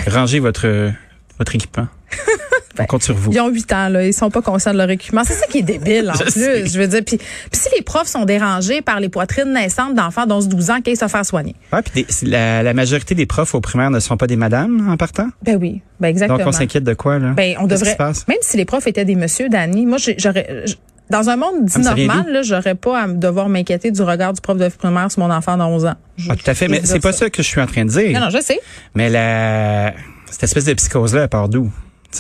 Rangez 0.07 0.39
votre, 0.41 0.91
votre 1.39 1.55
équipement. 1.55 1.87
on 2.79 2.85
compte 2.87 3.03
sur 3.05 3.15
vous. 3.15 3.33
Ils 3.33 3.41
ont 3.41 3.49
8 3.49 3.73
ans, 3.73 3.89
là. 3.89 4.05
Ils 4.07 4.13
sont 4.13 4.31
pas 4.31 4.43
conscients 4.43 4.73
de 4.73 4.79
leur 4.79 4.91
équipement. 4.91 5.23
C'est 5.25 5.35
ça 5.35 5.47
qui 5.47 5.59
est 5.59 5.63
débile, 5.63 6.11
en 6.11 6.15
Je 6.19 6.23
plus. 6.23 6.31
sais. 6.33 6.67
Je 6.67 6.79
veux 6.79 6.87
dire. 6.89 7.01
Puis, 7.07 7.17
puis 7.19 7.27
si 7.53 7.69
les 7.77 7.83
profs 7.83 8.09
sont 8.09 8.25
dérangés 8.25 8.83
par 8.83 9.01
les 9.01 9.09
poitrines 9.09 9.53
naissantes 9.53 9.95
d'enfants 9.95 10.27
d'11-12 10.27 10.71
ans, 10.73 10.81
qu'ils 10.81 10.97
se 10.97 11.07
faire 11.09 11.25
soigner. 11.25 11.55
Ouais, 11.73 11.83
puis 11.83 12.03
des- 12.03 12.07
c'est 12.13 12.27
la, 12.27 12.63
la 12.63 12.75
majorité 12.75 13.15
des 13.15 13.27
profs 13.27 13.55
au 13.55 13.61
primaire 13.61 13.91
ne 13.91 14.01
sont 14.01 14.17
pas 14.17 14.27
des 14.27 14.37
madames 14.37 14.89
en 14.91 14.97
partant? 14.97 15.29
Ben 15.43 15.57
oui. 15.61 15.83
Ben 16.01 16.09
exactement. 16.09 16.39
Donc 16.39 16.49
on 16.49 16.53
s'inquiète 16.53 16.85
de 16.85 16.95
quoi 16.95 17.19
là? 17.19 17.31
Ben, 17.31 17.55
on 17.59 17.67
Qu'est-ce 17.69 17.85
qui 17.85 17.91
devrait. 17.91 17.93
se 17.93 17.97
passe? 17.97 18.29
Même 18.29 18.39
si 18.43 18.57
les 18.57 18.65
profs 18.65 18.87
étaient 18.87 19.05
des 19.05 19.15
messieurs, 19.15 19.49
Dani, 19.49 19.87
moi, 19.87 19.99
j'aurais. 20.19 20.65
Dans 21.11 21.29
un 21.29 21.37
monde 21.37 21.65
dit 21.67 21.73
Ah, 21.77 21.95
normal, 21.95 22.33
là, 22.33 22.43
j'aurais 22.43 22.75
pas 22.75 23.03
à 23.03 23.07
devoir 23.09 23.49
m'inquiéter 23.49 23.91
du 23.91 24.03
regard 24.03 24.33
du 24.33 24.41
prof 24.41 24.57
de 24.57 24.69
primaire 24.69 25.11
sur 25.13 25.21
mon 25.23 25.31
enfant 25.33 25.57
de 25.57 25.63
11 25.63 25.85
ans. 25.85 25.95
Je- 26.17 26.29
Ah, 26.31 26.37
tout 26.37 26.51
à 26.51 26.55
fait, 26.55 26.67
mais 26.69 26.81
c'est 26.85 27.01
pas 27.01 27.13
ça 27.13 27.29
que 27.31 27.43
je 27.43 27.47
suis 27.49 27.61
en 27.61 27.67
train 27.67 27.85
de 27.85 27.91
dire. 27.91 28.13
Non, 28.19 28.27
non, 28.27 28.31
je 28.31 28.41
sais. 28.41 28.59
Mais 28.95 29.11
la 29.11 29.93
cette 30.31 30.45
espèce 30.45 30.65
de 30.65 30.75
psychose 30.75 31.15
là, 31.15 31.23
elle 31.23 31.29
part 31.29 31.49
d'où? 31.49 31.71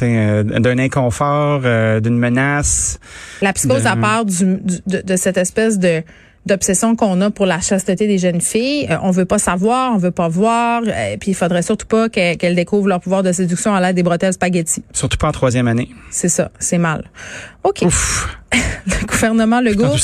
Euh, 0.03 0.43
d'un 0.43 0.79
inconfort, 0.79 1.63
euh, 1.65 2.01
d'une 2.01 2.19
menace. 2.19 2.99
La 3.41 3.53
psychose 3.53 3.87
à 3.87 3.97
part 3.97 4.25
du, 4.25 4.57
du- 4.57 4.81
de, 4.87 5.01
de 5.03 5.17
cette 5.17 5.37
espèce 5.37 5.79
de 5.79 6.03
d'obsession 6.47 6.97
qu'on 6.97 7.21
a 7.21 7.31
pour 7.31 7.47
la 7.47 7.61
chasteté 7.61 8.07
des 8.07 8.19
jeunes 8.19 8.41
filles. 8.41 8.87
Euh, 8.91 8.97
on 9.03 9.11
veut 9.11 9.25
pas 9.25 9.39
savoir, 9.39 9.93
on 9.95 9.99
veut 9.99 10.11
pas 10.11 10.29
voir, 10.29 10.83
euh, 10.87 11.17
puis 11.19 11.33
il 11.33 11.35
faudrait 11.35 11.63
surtout 11.63 11.87
pas 11.87 12.09
qu'elles 12.09 12.55
découvrent 12.55 12.89
leur 12.89 13.01
pouvoir 13.01 13.23
de 13.23 13.33
séduction 13.33 13.75
à 13.75 13.81
l'aide 13.81 13.97
des 13.97 14.03
bretelles 14.03 14.33
spaghetti. 14.33 14.83
Surtout 14.93 15.17
pas 15.17 15.29
en 15.29 15.33
troisième 15.33 15.69
année. 15.69 15.89
C'est 16.11 16.29
ça, 16.29 16.51
c'est 16.59 16.79
mal. 16.79 17.11
OK. 17.63 17.83
Ouf, 17.83 18.29
Le 18.87 19.07
gouvernement 19.07 19.57
en 19.57 19.61
Legault 19.61 19.97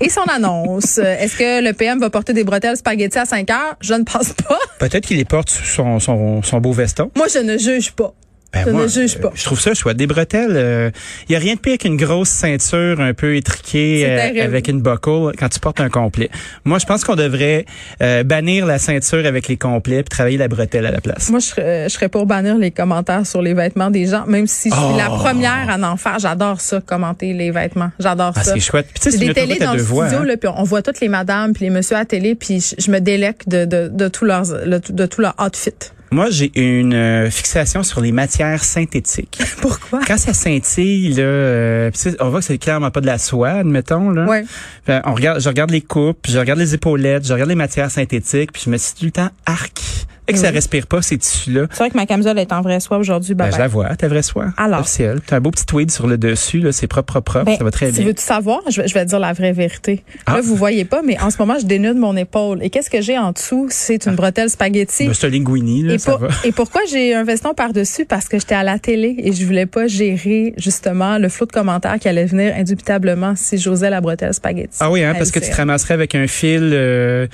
et 0.00 0.08
son 0.08 0.22
annonce. 0.22 0.98
Est-ce 0.98 1.36
que 1.36 1.64
le 1.64 1.72
PM 1.72 2.00
va 2.00 2.10
porter 2.10 2.32
des 2.32 2.44
bretelles 2.44 2.76
spaghetti 2.76 3.18
à 3.18 3.24
5 3.24 3.50
heures? 3.50 3.76
Je 3.80 3.94
ne 3.94 4.04
pense 4.04 4.32
pas. 4.32 4.58
Peut-être 4.78 5.06
qu'il 5.06 5.16
les 5.16 5.24
porte 5.24 5.50
sous 5.50 5.64
son, 5.64 6.00
son, 6.00 6.42
son 6.42 6.60
beau 6.60 6.72
veston. 6.72 7.10
Moi, 7.16 7.26
je 7.32 7.38
ne 7.38 7.56
juge 7.56 7.92
pas. 7.92 8.12
Ben 8.54 8.64
Je 8.66 8.70
moi, 8.70 8.82
ne 8.82 8.88
juge 8.88 9.18
pas. 9.18 9.28
euh, 9.28 9.32
Je 9.34 9.44
trouve 9.44 9.60
ça 9.60 9.74
chouette. 9.74 9.96
Des 9.96 10.06
bretelles, 10.06 10.92
il 11.28 11.32
y 11.32 11.36
a 11.36 11.38
rien 11.38 11.54
de 11.54 11.60
pire 11.60 11.78
qu'une 11.78 11.96
grosse 11.96 12.28
ceinture 12.28 13.00
un 13.00 13.14
peu 13.14 13.36
étriquée 13.36 14.04
euh, 14.06 14.42
avec 14.44 14.68
une 14.68 14.80
buckle 14.80 15.32
quand 15.38 15.48
tu 15.48 15.60
portes 15.60 15.80
un 15.80 15.88
complet. 15.88 16.30
Moi, 16.64 16.78
je 16.78 16.86
pense 16.86 17.04
qu'on 17.04 17.16
devrait 17.16 17.64
euh, 18.02 18.22
bannir 18.22 18.66
la 18.66 18.78
ceinture 18.78 19.26
avec 19.26 19.48
les 19.48 19.56
complets 19.56 20.02
puis 20.02 20.08
travailler 20.10 20.38
la 20.38 20.48
bretelle 20.48 20.86
à 20.86 20.90
la 20.90 21.00
place. 21.00 21.30
Moi, 21.30 21.40
je 21.40 21.46
serais, 21.46 21.84
je 21.88 21.94
serais 21.94 22.08
pour 22.08 22.26
bannir 22.26 22.56
les 22.56 22.70
commentaires 22.70 23.26
sur 23.26 23.42
les 23.42 23.54
vêtements 23.54 23.90
des 23.90 24.06
gens, 24.06 24.26
même 24.26 24.46
si 24.46 24.70
je 24.70 24.74
suis 24.74 24.84
Oh. 24.84 24.96
la 24.96 25.06
première 25.06 25.68
à 25.70 25.78
en 25.90 25.96
faire. 25.96 26.18
J'adore 26.18 26.60
ça, 26.60 26.80
commenter 26.80 27.32
les 27.32 27.50
vêtements. 27.50 27.90
J'adore 27.98 28.32
Ah, 28.36 28.42
ça. 28.44 28.52
c'est 28.54 28.60
chouette. 28.60 28.86
Puis 28.92 29.00
tu 29.02 29.10
sais, 29.10 29.18
des 29.18 29.32
télés 29.34 29.56
dans 29.58 29.72
le 29.72 29.78
studio, 29.78 30.00
hein. 30.02 30.24
là, 30.24 30.36
puis 30.36 30.48
on 30.54 30.62
voit 30.64 30.82
toutes 30.82 31.00
les 31.00 31.08
madames 31.08 31.52
puis 31.52 31.64
les 31.64 31.70
messieurs 31.70 31.96
à 31.96 32.00
la 32.00 32.04
télé, 32.04 32.34
puis 32.34 32.60
je, 32.60 32.74
je 32.78 32.90
me 32.90 33.00
délecte 33.00 33.48
de, 33.48 33.64
de, 33.64 33.88
de 33.88 34.08
tout 34.08 34.24
leur 34.24 34.44
le- 34.64 34.80
de 34.80 35.06
tout 35.06 35.20
leur 35.20 35.34
outfit. 35.44 35.70
Moi, 36.14 36.30
j'ai 36.30 36.52
une 36.54 36.94
euh, 36.94 37.28
fixation 37.28 37.82
sur 37.82 38.00
les 38.00 38.12
matières 38.12 38.62
synthétiques. 38.62 39.36
Pourquoi? 39.60 40.00
Quand 40.06 40.16
ça 40.16 40.32
scintille, 40.32 41.12
là, 41.14 41.24
euh, 41.24 41.90
on 42.20 42.28
voit 42.28 42.38
que 42.38 42.44
c'est 42.44 42.58
clairement 42.58 42.92
pas 42.92 43.00
de 43.00 43.06
la 43.06 43.18
soie, 43.18 43.48
admettons. 43.48 44.10
Là. 44.10 44.24
Ouais. 44.24 44.44
Fait, 44.86 45.00
on 45.06 45.14
regarde, 45.14 45.40
je 45.40 45.48
regarde 45.48 45.72
les 45.72 45.80
coupes, 45.80 46.24
je 46.28 46.38
regarde 46.38 46.60
les 46.60 46.72
épaulettes, 46.72 47.26
je 47.26 47.32
regarde 47.32 47.50
les 47.50 47.56
matières 47.56 47.90
synthétiques, 47.90 48.52
puis 48.52 48.62
je 48.64 48.70
me 48.70 48.76
suis 48.76 48.94
tout 48.94 49.06
le 49.06 49.10
temps 49.10 49.30
arc. 49.44 50.06
Et 50.26 50.32
que 50.32 50.38
ça 50.38 50.50
respire 50.50 50.86
pas 50.86 51.02
ces 51.02 51.18
tissus-là. 51.18 51.66
C'est 51.70 51.78
vrai 51.78 51.90
que 51.90 51.96
ma 51.96 52.06
camisole 52.06 52.38
est 52.38 52.52
en 52.52 52.62
vrai 52.62 52.80
soie 52.80 52.98
aujourd'hui. 52.98 53.34
Ben, 53.34 53.50
je 53.52 53.58
la 53.58 53.68
vois, 53.68 53.94
ta 53.96 54.08
vraie 54.08 54.22
soie. 54.22 54.46
Alors. 54.56 54.80
Officielle. 54.80 55.20
T'as 55.26 55.36
un 55.36 55.40
beau 55.40 55.50
petit 55.50 55.66
tweed 55.66 55.90
sur 55.90 56.06
le 56.06 56.16
dessus, 56.18 56.60
là. 56.60 56.72
C'est 56.72 56.86
propre, 56.86 57.20
propre, 57.20 57.32
propre. 57.32 57.44
Ben, 57.46 57.58
ça 57.58 57.64
va 57.64 57.70
très 57.70 57.90
si 57.90 57.98
bien. 57.98 58.06
veux-tu 58.06 58.22
savoir, 58.22 58.60
je 58.70 58.80
vais, 58.82 58.88
je 58.88 58.94
vais 58.94 59.04
te 59.04 59.10
dire 59.10 59.18
la 59.20 59.32
vraie 59.32 59.52
vérité. 59.52 60.02
Ah. 60.26 60.34
Là, 60.36 60.40
vous 60.40 60.56
voyez 60.56 60.84
pas, 60.84 61.02
mais 61.02 61.20
en 61.20 61.30
ce 61.30 61.36
moment, 61.38 61.58
je 61.60 61.66
dénude 61.66 61.96
mon 61.96 62.16
épaule. 62.16 62.62
Et 62.62 62.70
qu'est-ce 62.70 62.90
que 62.90 63.00
j'ai 63.00 63.18
en 63.18 63.32
dessous? 63.32 63.68
C'est 63.70 64.06
une 64.06 64.14
bretelle 64.14 64.50
spaghetti. 64.50 65.08
C'est 65.12 65.26
un 65.26 65.30
linguini, 65.30 65.82
là. 65.82 65.94
Et, 65.94 65.98
ça 65.98 66.12
pour- 66.12 66.20
va. 66.20 66.28
et 66.44 66.52
pourquoi 66.52 66.80
j'ai 66.90 67.14
un 67.14 67.24
veston 67.24 67.54
par-dessus? 67.54 68.04
Parce 68.06 68.28
que 68.28 68.38
j'étais 68.38 68.54
à 68.54 68.62
la 68.62 68.78
télé 68.78 69.16
et 69.18 69.32
je 69.32 69.44
voulais 69.44 69.66
pas 69.66 69.86
gérer, 69.86 70.54
justement, 70.56 71.18
le 71.18 71.28
flot 71.28 71.46
de 71.46 71.52
commentaires 71.52 71.98
qui 71.98 72.08
allait 72.08 72.24
venir 72.26 72.54
indubitablement 72.56 73.34
si 73.36 73.58
j'osais 73.58 73.90
la 73.90 74.00
bretelle 74.00 74.34
spaghetti. 74.34 74.78
Ah 74.80 74.90
oui, 74.90 75.02
hein, 75.04 75.14
parce 75.16 75.30
que 75.30 75.38
tu 75.38 75.50
te 75.50 75.56
ramasserais 75.56 75.94
avec 75.94 76.14
un 76.14 76.26
fil, 76.26 76.70
euh, 76.72 77.26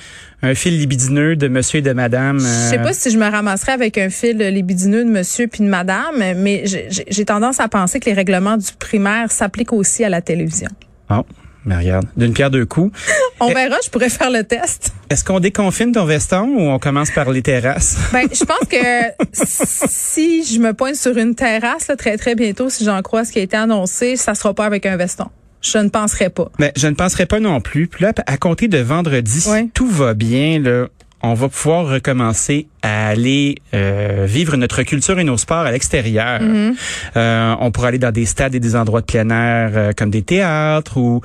un 0.43 0.55
fil 0.55 0.79
libidineux 0.79 1.37
de 1.37 1.49
monsieur 1.49 1.79
et 1.79 1.83
de 1.83 1.93
madame. 1.93 2.39
Je 2.39 2.45
sais 2.45 2.79
euh, 2.79 2.83
pas 2.83 2.93
si 2.93 3.11
je 3.11 3.19
me 3.19 3.29
ramasserais 3.29 3.73
avec 3.73 3.99
un 3.99 4.09
fil 4.11 4.39
libidineux 4.39 5.05
de 5.05 5.11
monsieur 5.11 5.47
puis 5.47 5.63
de 5.63 5.69
madame, 5.69 6.17
mais 6.37 6.65
j'ai- 6.67 7.25
tendance 7.25 7.61
à 7.61 7.69
penser 7.69 8.01
que 8.01 8.07
les 8.07 8.15
règlements 8.15 8.57
du 8.57 8.73
primaire 8.79 9.31
s'appliquent 9.31 9.73
aussi 9.73 10.03
à 10.03 10.09
la 10.09 10.21
télévision. 10.21 10.71
Bon, 11.09 11.25
mais 11.65 11.77
regarde, 11.77 12.07
d'une 12.17 12.33
pierre 12.33 12.51
deux 12.51 12.65
coups. 12.65 12.99
On 13.39 13.49
verra, 13.53 13.77
je 13.85 13.91
pourrais 13.91 14.09
faire 14.09 14.31
le 14.31 14.43
test. 14.43 14.93
Est-ce 15.11 15.23
qu'on 15.25 15.39
déconfine 15.39 15.93
ton 15.93 16.07
veston 16.07 16.49
ou 16.57 16.63
on 16.63 16.79
commence 16.79 17.11
par 17.11 17.31
les 17.31 17.43
terrasses? 17.43 17.97
Ben, 18.13 18.27
je 18.33 18.45
pense 18.45 18.67
que 18.69 19.35
si 19.35 20.45
je 20.45 20.59
me 20.59 20.73
pointe 20.73 20.97
sur 20.97 21.17
une 21.17 21.35
terrasse 21.35 21.89
là, 21.89 21.97
très 21.97 22.17
très 22.17 22.35
bientôt, 22.35 22.71
si 22.71 22.85
j'en 22.85 23.01
crois 23.03 23.25
ce 23.25 23.33
qui 23.33 23.39
a 23.39 23.43
été 23.43 23.57
annoncé, 23.57 24.17
ça 24.17 24.35
sera 24.35 24.55
pas 24.55 24.65
avec 24.65 24.87
un 24.87 24.97
veston. 24.97 25.27
Je 25.63 25.79
ne 25.79 25.89
penserais 25.89 26.31
pas. 26.31 26.51
Mais 26.59 26.73
je 26.77 26.87
ne 26.87 26.95
penserais 26.95 27.27
pas 27.27 27.41
non 27.41 27.61
plus. 27.61 27.87
Puis 27.87 28.05
là, 28.05 28.13
à 28.27 28.37
compter 28.37 28.69
de 28.69 28.79
vendredi, 28.79 29.41
si 29.41 29.71
tout 29.75 29.89
va 29.89 30.15
bien, 30.15 30.59
là, 30.59 30.89
on 31.23 31.35
va 31.35 31.49
pouvoir 31.49 31.87
recommencer 31.87 32.67
à 32.83 33.09
aller 33.09 33.57
euh, 33.75 34.25
vivre 34.27 34.57
notre 34.57 34.83
culture 34.83 35.19
et 35.19 35.25
nos 35.25 35.37
sports 35.37 35.67
à 35.67 35.71
l'extérieur. 35.73 36.41
Mm-hmm. 36.41 36.75
Euh, 37.17 37.55
on 37.61 37.71
pourra 37.71 37.89
aller 37.89 37.99
dans 37.99 38.13
des 38.13 38.27
stades 38.27 38.55
et 38.55 38.61
des 38.61 38.77
endroits 38.77 39.01
de 39.01 39.07
plein 39.07 39.29
air 39.31 39.71
euh, 39.75 39.93
comme 39.97 40.11
des 40.11 40.23
théâtres 40.23 40.97
ou 40.97 41.21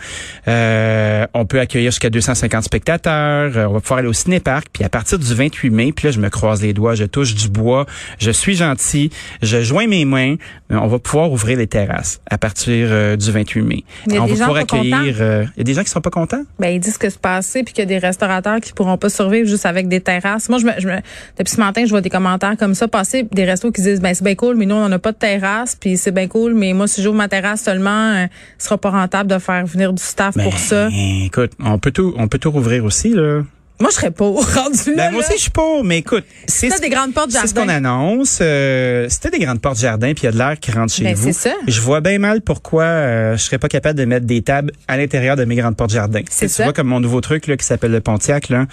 euh, 0.48 1.26
on 1.34 1.46
peut 1.46 1.60
accueillir 1.60 1.92
jusqu'à 1.92 2.10
250 2.10 2.64
spectateurs. 2.64 3.52
Euh, 3.58 3.66
on 3.68 3.74
va 3.74 3.80
pouvoir 3.80 4.00
aller 4.00 4.08
au 4.08 4.14
cinéparc. 4.14 4.68
Puis 4.74 4.84
à 4.84 4.90
partir 4.90 5.20
du 5.20 5.34
28 5.34 5.70
mai, 5.70 5.92
puis 5.92 6.08
là 6.08 6.12
je 6.12 6.20
me 6.20 6.30
croise 6.30 6.62
les 6.62 6.74
doigts, 6.74 6.96
je 6.96 7.06
touche 7.06 7.36
du 7.36 7.50
bois, 7.50 7.86
je 8.20 8.32
suis 8.32 8.56
gentil, 8.56 9.10
je 9.42 9.62
joins 9.62 9.88
mes 9.88 10.06
mains. 10.06 10.36
Euh, 10.72 10.76
On 10.82 10.88
va 10.88 11.00
pouvoir 11.00 11.32
ouvrir 11.32 11.58
les 11.58 11.68
terrasses 11.68 12.20
à 12.30 12.38
partir 12.38 13.18
du 13.18 13.32
28 13.32 13.62
mai. 13.62 13.84
Il 14.08 14.14
y 14.14 14.18
a 14.18 14.22
on 14.24 14.26
des 14.26 14.34
va 14.34 14.38
gens 14.40 14.46
pouvoir 14.46 14.64
accueillir. 14.64 15.16
euh, 15.22 15.46
Il 15.56 15.60
y 15.60 15.62
a 15.62 15.64
des 15.64 15.74
gens 15.74 15.84
qui 15.84 15.90
sont 15.90 16.02
pas 16.02 16.10
contents? 16.10 16.44
Ben, 16.60 16.70
ils 16.70 16.80
disent 16.80 16.98
que 16.98 17.10
c'est 17.10 17.20
passé 17.20 17.64
puis 17.64 17.74
qu'il 17.74 17.82
y 17.84 17.88
a 17.88 17.88
des 17.88 17.98
restaurateurs 17.98 18.60
qui 18.60 18.74
pourront 18.74 18.98
pas 18.98 19.10
survivre 19.10 19.48
juste 19.48 19.66
avec 19.66 19.88
des 19.88 20.02
terrasses. 20.02 20.50
Moi, 20.50 20.60
je 20.60 20.66
me, 20.66 20.72
je 20.80 20.88
me- 20.88 21.00
depuis 21.46 21.56
ce 21.56 21.62
matin, 21.62 21.86
je 21.86 21.92
vois 21.92 22.02
des 22.02 22.10
commentaires 22.10 22.58
comme 22.58 22.74
ça 22.74 22.88
passer, 22.88 23.28
des 23.32 23.46
restos 23.46 23.72
qui 23.72 23.82
disent, 23.82 24.02
ben, 24.02 24.16
c'est 24.16 24.24
bien 24.24 24.34
cool, 24.34 24.56
mais 24.56 24.66
nous, 24.66 24.76
on 24.76 24.82
n'en 24.90 24.92
a 24.92 25.00
pas 25.00 25.12
de 25.12 25.18
terrasse, 25.18 25.76
puis 25.76 25.96
c'est 25.96 26.12
bien 26.12 26.28
cool, 26.28 26.56
mais 26.56 26.74
moi, 26.74 26.88
si 26.88 27.04
j'ouvre 27.04 27.16
ma 27.16 27.28
terrasse 27.28 27.62
seulement, 27.62 28.14
euh, 28.14 28.26
ce 28.58 28.66
sera 28.66 28.78
pas 28.80 28.90
rentable 28.90 29.30
de 29.30 29.38
faire 29.38 29.66
venir 29.66 29.94
du 29.94 30.02
staff 30.02 30.34
pour 30.34 30.52
Ben, 30.52 30.58
ça. 30.58 30.90
Écoute, 30.92 31.52
on 31.64 31.78
peut 31.78 31.92
tout, 31.92 32.16
on 32.18 32.28
peut 32.28 32.40
tout 32.40 32.50
rouvrir 32.50 32.84
aussi 32.84 33.10
là. 33.10 33.44
Moi, 33.80 33.90
je 33.92 33.96
serais 33.96 34.12
pas 34.12 34.26
rendu 34.30 34.96
là. 34.96 34.96
Ben, 34.96 35.12
moi 35.12 35.22
là. 35.22 35.28
aussi, 35.28 35.34
je 35.38 35.42
suis 35.42 35.52
pas, 35.52 35.82
mais 35.84 35.98
écoute, 35.98 36.24
c'est 36.48 36.70
ce- 36.70 36.80
des 36.80 36.90
grandes 36.90 37.14
portes 37.14 37.32
C'est 37.32 37.46
ce 37.48 37.54
qu'on 37.54 37.66
jardin. 37.68 37.76
annonce. 37.86 38.40
Euh, 38.42 39.08
C'était 39.10 39.32
des 39.32 39.40
grandes 39.40 39.60
portes 39.60 39.80
jardin, 39.80 40.14
puis 40.14 40.24
il 40.24 40.26
y 40.26 40.30
a 40.30 40.32
de 40.32 40.38
l'air 40.38 40.58
qui 40.60 40.72
rentre 40.72 40.94
chez 40.94 41.04
Ben, 41.04 41.14
vous. 41.16 41.28
c'est 41.28 41.50
ça. 41.50 41.56
Je 41.68 41.82
vois 41.82 42.00
bien 42.00 42.18
mal 42.18 42.42
pourquoi 42.42 42.84
euh, 42.84 43.38
je 43.38 43.42
serais 43.44 43.58
pas 43.58 43.68
capable 43.68 44.00
de 44.00 44.06
mettre 44.06 44.26
des 44.26 44.42
tables 44.42 44.72
à 44.88 44.96
l'intérieur 44.98 45.36
de 45.36 45.44
mes 45.46 45.56
grandes 45.56 45.76
portes 45.76 45.92
jardin. 45.92 46.22
C'est 46.30 46.48
Tu 46.48 46.64
vois 46.64 46.72
comme 46.74 46.88
mon 46.88 47.00
nouveau 47.02 47.20
truc 47.22 47.48
là 47.48 47.58
qui 47.58 47.66
s'appelle 47.66 47.92
le 47.92 48.02
Pontiac 48.02 48.48
là. 48.50 48.66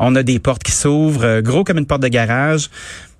On 0.00 0.14
a 0.16 0.22
des 0.24 0.38
portes 0.40 0.62
qui 0.64 0.72
s'ouvrent, 0.72 1.24
euh, 1.24 1.40
gros 1.40 1.62
comme 1.62 1.78
une 1.78 1.86
porte 1.86 2.02
de 2.02 2.08
garage. 2.08 2.68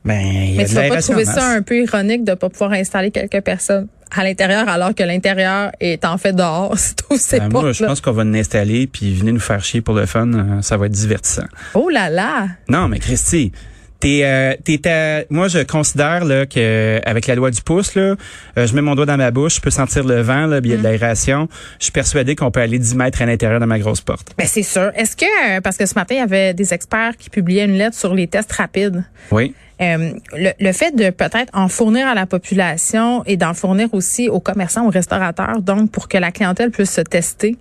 Ben, 0.04 0.20
il 0.20 0.50
y 0.50 0.54
a 0.54 0.56
Mais 0.58 0.64
de 0.64 0.68
tu 0.68 0.74
vas 0.74 0.88
pas 0.88 1.02
trouver 1.02 1.24
ça 1.24 1.46
un 1.50 1.62
peu 1.62 1.76
ironique 1.82 2.24
de 2.24 2.34
pas 2.34 2.48
pouvoir 2.48 2.72
installer 2.72 3.10
quelques 3.10 3.40
personnes 3.42 3.86
à 4.16 4.24
l'intérieur 4.24 4.68
alors 4.68 4.94
que 4.94 5.02
l'intérieur 5.02 5.70
est 5.80 6.04
en 6.04 6.18
fait 6.18 6.32
dehors. 6.32 6.74
C'est 7.16 7.40
Ben, 7.40 7.48
moi, 7.48 7.72
je 7.72 7.84
pense 7.84 8.00
qu'on 8.00 8.12
va 8.12 8.24
nous 8.24 8.38
installer 8.38 8.86
puis 8.86 9.14
venez 9.14 9.32
nous 9.32 9.40
faire 9.40 9.62
chier 9.62 9.80
pour 9.80 9.94
le 9.94 10.06
fun. 10.06 10.32
euh, 10.32 10.62
ça 10.62 10.76
va 10.76 10.86
être 10.86 10.92
divertissant. 10.92 11.46
Oh 11.74 11.88
là 11.88 12.08
là! 12.10 12.48
Non, 12.68 12.88
mais 12.88 12.98
Christy, 12.98 13.52
t'es, 14.00 14.20
euh, 14.24 14.54
t'es 14.64 14.88
à- 14.88 15.24
moi 15.30 15.48
je 15.48 15.58
considère 15.60 16.24
là 16.24 16.46
que 16.46 17.00
avec 17.04 17.26
la 17.26 17.34
loi 17.34 17.50
du 17.50 17.62
pouce 17.62 17.94
là, 17.94 18.14
euh, 18.56 18.66
je 18.66 18.74
mets 18.74 18.80
mon 18.82 18.94
doigt 18.94 19.06
dans 19.06 19.16
ma 19.16 19.30
bouche, 19.30 19.56
je 19.56 19.60
peux 19.60 19.70
sentir 19.70 20.04
le 20.04 20.20
vent 20.20 20.46
là, 20.46 20.60
il 20.62 20.70
y 20.70 20.72
a 20.72 20.76
de 20.76 20.82
l'aération. 20.82 21.48
Je 21.78 21.84
suis 21.84 21.92
persuadé 21.92 22.36
qu'on 22.36 22.50
peut 22.50 22.60
aller 22.60 22.78
10 22.78 22.94
mètres 22.94 23.20
à 23.22 23.26
l'intérieur 23.26 23.60
de 23.60 23.64
ma 23.66 23.78
grosse 23.78 24.00
porte. 24.00 24.32
Ben 24.38 24.46
c'est 24.46 24.62
sûr. 24.62 24.90
Est-ce 24.94 25.16
que 25.16 25.24
euh, 25.56 25.60
parce 25.60 25.76
que 25.76 25.86
ce 25.86 25.94
matin 25.94 26.14
il 26.14 26.18
y 26.18 26.22
avait 26.22 26.54
des 26.54 26.72
experts 26.74 27.16
qui 27.18 27.30
publiaient 27.30 27.64
une 27.64 27.78
lettre 27.78 27.96
sur 27.96 28.14
les 28.14 28.26
tests 28.26 28.52
rapides. 28.52 29.04
Oui. 29.30 29.54
Euh, 29.80 30.10
le, 30.36 30.50
le 30.58 30.72
fait 30.72 30.94
de 30.96 31.10
peut-être 31.10 31.50
en 31.52 31.68
fournir 31.68 32.08
à 32.08 32.14
la 32.14 32.26
population 32.26 33.22
et 33.26 33.36
d'en 33.36 33.54
fournir 33.54 33.88
aussi 33.94 34.28
aux 34.28 34.40
commerçants, 34.40 34.86
aux 34.86 34.90
restaurateurs, 34.90 35.62
donc 35.62 35.92
pour 35.92 36.08
que 36.08 36.18
la 36.18 36.32
clientèle 36.32 36.72
puisse 36.72 36.90
se 36.90 37.00
tester, 37.00 37.56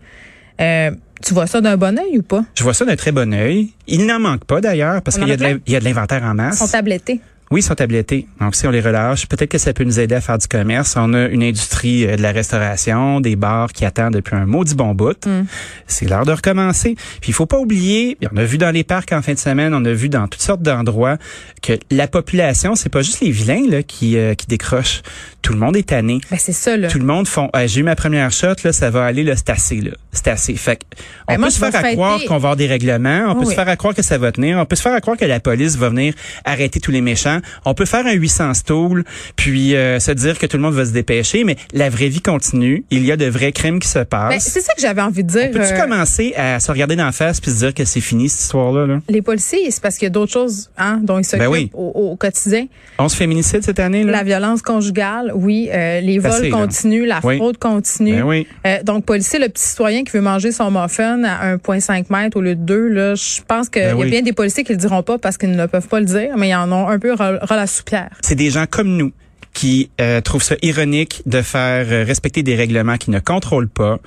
euh, 0.60 0.90
tu 1.26 1.34
vois 1.34 1.48
ça 1.48 1.62
d'un 1.62 1.78
bon 1.78 1.98
œil 2.00 2.18
ou 2.20 2.22
pas? 2.22 2.44
Je 2.56 2.64
vois 2.64 2.74
ça 2.74 2.86
d'un 2.86 2.96
très 2.96 3.12
bon 3.12 3.34
œil. 3.34 3.70
Il 3.88 4.06
n'en 4.06 4.20
manque 4.20 4.46
pas 4.46 4.62
d'ailleurs 4.62 5.02
parce 5.02 5.18
qu'il 5.18 5.28
y 5.28 5.32
a 5.32 5.38
de 5.38 5.60
y 5.68 5.76
a 5.76 5.80
l'inventaire 5.80 6.24
en 6.24 6.32
Ils 6.32 6.36
masse. 6.36 6.60
sont 6.60 6.68
tablettés. 6.68 7.20
Oui, 7.50 7.62
ils 7.62 7.64
sont 7.64 7.76
tablettés. 7.76 8.28
Donc, 8.42 8.56
si 8.56 8.68
on 8.68 8.72
les 8.72 8.82
relâche, 8.82 9.26
peut-être 9.28 9.50
que 9.52 9.58
ça 9.58 9.72
peut 9.74 9.86
nous 9.86 10.00
aider 10.02 10.16
à 10.16 10.22
faire 10.22 10.38
du 10.38 10.48
commerce. 10.48 10.96
On 10.98 11.14
a 11.14 11.28
une 11.28 11.44
industrie 11.44 12.06
euh, 12.06 12.18
de 12.18 12.22
la 12.22 12.32
restauration, 12.34 13.22
des 13.22 13.36
bars 13.38 13.72
qui 13.72 13.86
attendent 13.86 14.14
depuis 14.16 14.36
un 14.36 14.46
maudit 14.46 14.76
bon 14.76 14.94
bout. 14.94 15.26
Mm. 15.26 15.44
C'est 15.88 16.10
l'heure 16.10 16.26
de 16.26 16.34
recommencer. 16.34 16.96
Puis, 17.22 17.30
il 17.30 17.34
faut 17.34 17.46
pas 17.46 17.58
oublier, 17.58 18.18
on 18.34 18.36
a 18.38 18.44
vu 18.44 18.58
dans 18.58 18.72
les 18.72 18.84
parcs 18.84 19.14
en 19.14 19.22
fin 19.22 19.34
de 19.34 19.40
semaine, 19.40 19.74
on 19.74 19.86
a 19.86 19.94
vu 19.94 20.10
dans 20.10 20.28
toutes 20.28 20.42
sortes 20.42 20.62
d'endroits 20.62 21.18
que 21.62 21.74
la 21.90 22.08
population, 22.08 22.76
c'est 22.76 22.90
pas 22.90 23.02
juste 23.02 23.22
les 23.22 23.32
vilains 23.32 23.64
là, 23.70 23.82
qui, 23.84 24.18
euh, 24.18 24.34
qui 24.34 24.48
décrochent. 24.48 25.02
Tout 25.42 25.54
le 25.54 25.60
monde 25.60 25.78
est 25.78 25.88
tanné. 25.88 26.20
Ben 26.30 26.38
c'est 26.38 26.52
ça 26.52 26.76
là. 26.76 26.90
Tout 26.90 27.00
le 27.00 27.06
monde 27.06 27.26
font 27.28 27.50
Ah, 27.54 27.66
j'ai 27.68 27.80
eu 27.80 27.84
ma 27.84 27.96
première 27.96 28.32
shot 28.32 28.48
là 28.66 28.74
ça 28.74 28.90
va 28.90 29.06
aller 29.06 29.24
là 29.24 29.34
c'est 29.38 29.50
assez 29.50 29.80
là 29.80 29.92
c'est 30.12 30.28
assez 30.28 30.56
fait 30.56 30.82
on 31.30 31.34
Ben, 31.34 31.38
moi, 31.40 31.48
peut 31.48 31.54
se 31.54 31.60
faire 31.60 31.76
à 31.76 31.80
fêter- 31.82 31.94
croire 31.94 32.20
qu'on 32.24 32.34
va 32.34 32.36
avoir 32.36 32.56
des 32.58 32.68
règlements 32.68 33.28
on 33.30 33.36
peut 33.40 33.46
se 33.46 33.54
faire 33.56 33.70
à 33.70 33.78
croire 33.78 33.94
que 33.96 34.02
ça 34.02 34.18
va 34.18 34.34
tenir 34.34 34.58
on 34.58 34.66
peut 34.66 34.76
se 34.76 34.82
faire 34.82 34.94
à 34.94 35.00
croire 35.00 35.16
que 35.16 35.24
la 35.24 35.40
police 35.40 35.78
va 35.78 35.88
venir 35.88 36.14
arrêter 36.44 36.82
tous 36.82 36.92
les 36.92 37.00
méchants 37.00 37.37
on 37.66 37.74
peut 37.74 37.86
faire 37.86 38.06
un 38.06 38.14
800 38.14 38.54
stools 38.54 39.04
puis 39.36 39.76
euh, 39.76 40.00
se 40.00 40.12
dire 40.12 40.38
que 40.40 40.46
tout 40.46 40.58
le 40.58 40.64
monde 40.64 40.74
va 40.74 40.86
se 40.86 40.92
dépêcher 40.92 41.44
mais 41.44 41.56
la 41.74 41.90
vraie 41.90 42.08
vie 42.10 42.22
continue 42.22 42.84
il 42.92 43.06
y 43.06 43.12
a 43.12 43.18
de 43.18 43.26
vrais 43.26 43.52
crimes 43.52 43.80
qui 43.80 43.88
se 43.88 44.00
Ben, 44.00 44.06
passent 44.06 44.44
c'est 44.48 44.62
ça 44.62 44.74
que 44.74 44.82
j'avais 44.82 45.02
envie 45.02 45.24
de 45.24 45.30
dire. 45.30 45.52
Peux-tu 45.52 45.74
euh, 45.74 45.82
commencer 45.82 46.34
à 46.36 46.60
se 46.60 46.72
regarder 46.72 46.96
dans 46.96 47.06
la 47.06 47.12
face 47.12 47.40
puis 47.42 47.52
se 47.52 47.58
dire 47.58 47.74
que 47.74 47.86
c'est 47.86 48.02
fini 48.02 48.30
cette 48.30 48.42
histoire-là? 48.42 48.86
Là? 48.88 49.00
les 49.10 49.22
policiers, 49.22 49.70
c'est 49.72 49.82
parce 49.82 49.96
qu'il 49.96 50.06
y 50.06 50.08
a 50.08 50.12
d'autres 50.12 50.32
choses 50.32 50.70
hein, 50.78 51.00
dont 51.04 51.20
ils 51.20 51.24
s'occupent 51.24 51.46
Ben 51.46 51.52
oui. 51.52 51.70
au, 51.74 52.12
au 52.12 52.16
quotidien. 52.16 52.68
On 53.00 53.10
se 53.10 53.16
féminicide 53.16 53.64
cette 53.64 53.80
année? 53.80 54.04
Là? 54.04 54.12
La 54.12 54.24
violence 54.24 54.62
conjugale, 54.62 55.32
oui. 55.36 55.70
Euh, 55.72 56.00
les 56.02 56.20
vols 56.20 56.44
là. 56.44 56.50
continuent, 56.50 57.06
la 57.06 57.20
Oui. 57.24 57.38
fraude 57.38 57.58
continue. 57.58 58.16
Ben 58.18 58.24
oui. 58.24 58.48
Donc, 58.84 59.06
policier, 59.06 59.40
le 59.40 59.50
petit 59.50 59.64
citoyen 59.64 60.04
qui 60.04 60.12
veut 60.12 60.22
manger 60.22 60.52
son 60.52 60.72
muffin 60.72 61.24
à 61.24 61.56
1,5 61.58 62.06
mètres 62.10 62.38
au 62.38 62.42
lieu 62.42 62.56
de 62.56 62.62
2, 62.62 62.88
là, 62.88 63.16
je 63.16 63.42
pense 63.48 63.70
qu'il 63.70 63.82
y 63.82 63.86
a 63.86 63.96
bien 64.06 64.22
des 64.22 64.34
policiers 64.34 64.64
qui 64.64 64.72
le 64.72 64.78
diront 64.78 65.04
pas 65.04 65.18
parce 65.18 65.38
qu'ils 65.38 65.52
ne 65.52 65.66
peuvent 65.66 65.88
pas 65.88 66.00
le 66.00 66.06
dire, 66.06 66.36
mais 66.38 66.50
ils 66.50 66.56
en 66.56 66.72
ont 66.72 66.88
un 66.88 67.00
peu 67.00 67.14
la 67.32 67.68
soupière. 67.68 68.12
c'est 68.22 68.36
des 68.36 68.50
gens 68.50 68.66
comme 68.70 68.96
nous 68.96 69.12
qui 69.54 69.90
euh, 70.00 70.22
trouvent 70.22 70.44
ça 70.44 70.56
ironique 70.62 71.24
de 71.26 71.42
faire 71.42 71.88
euh, 71.90 72.04
respecter 72.04 72.44
des 72.44 72.56
règlements 72.56 72.98
qui 72.98 73.10
ne 73.10 73.20
contrôlent 73.20 73.70
pas 73.70 73.98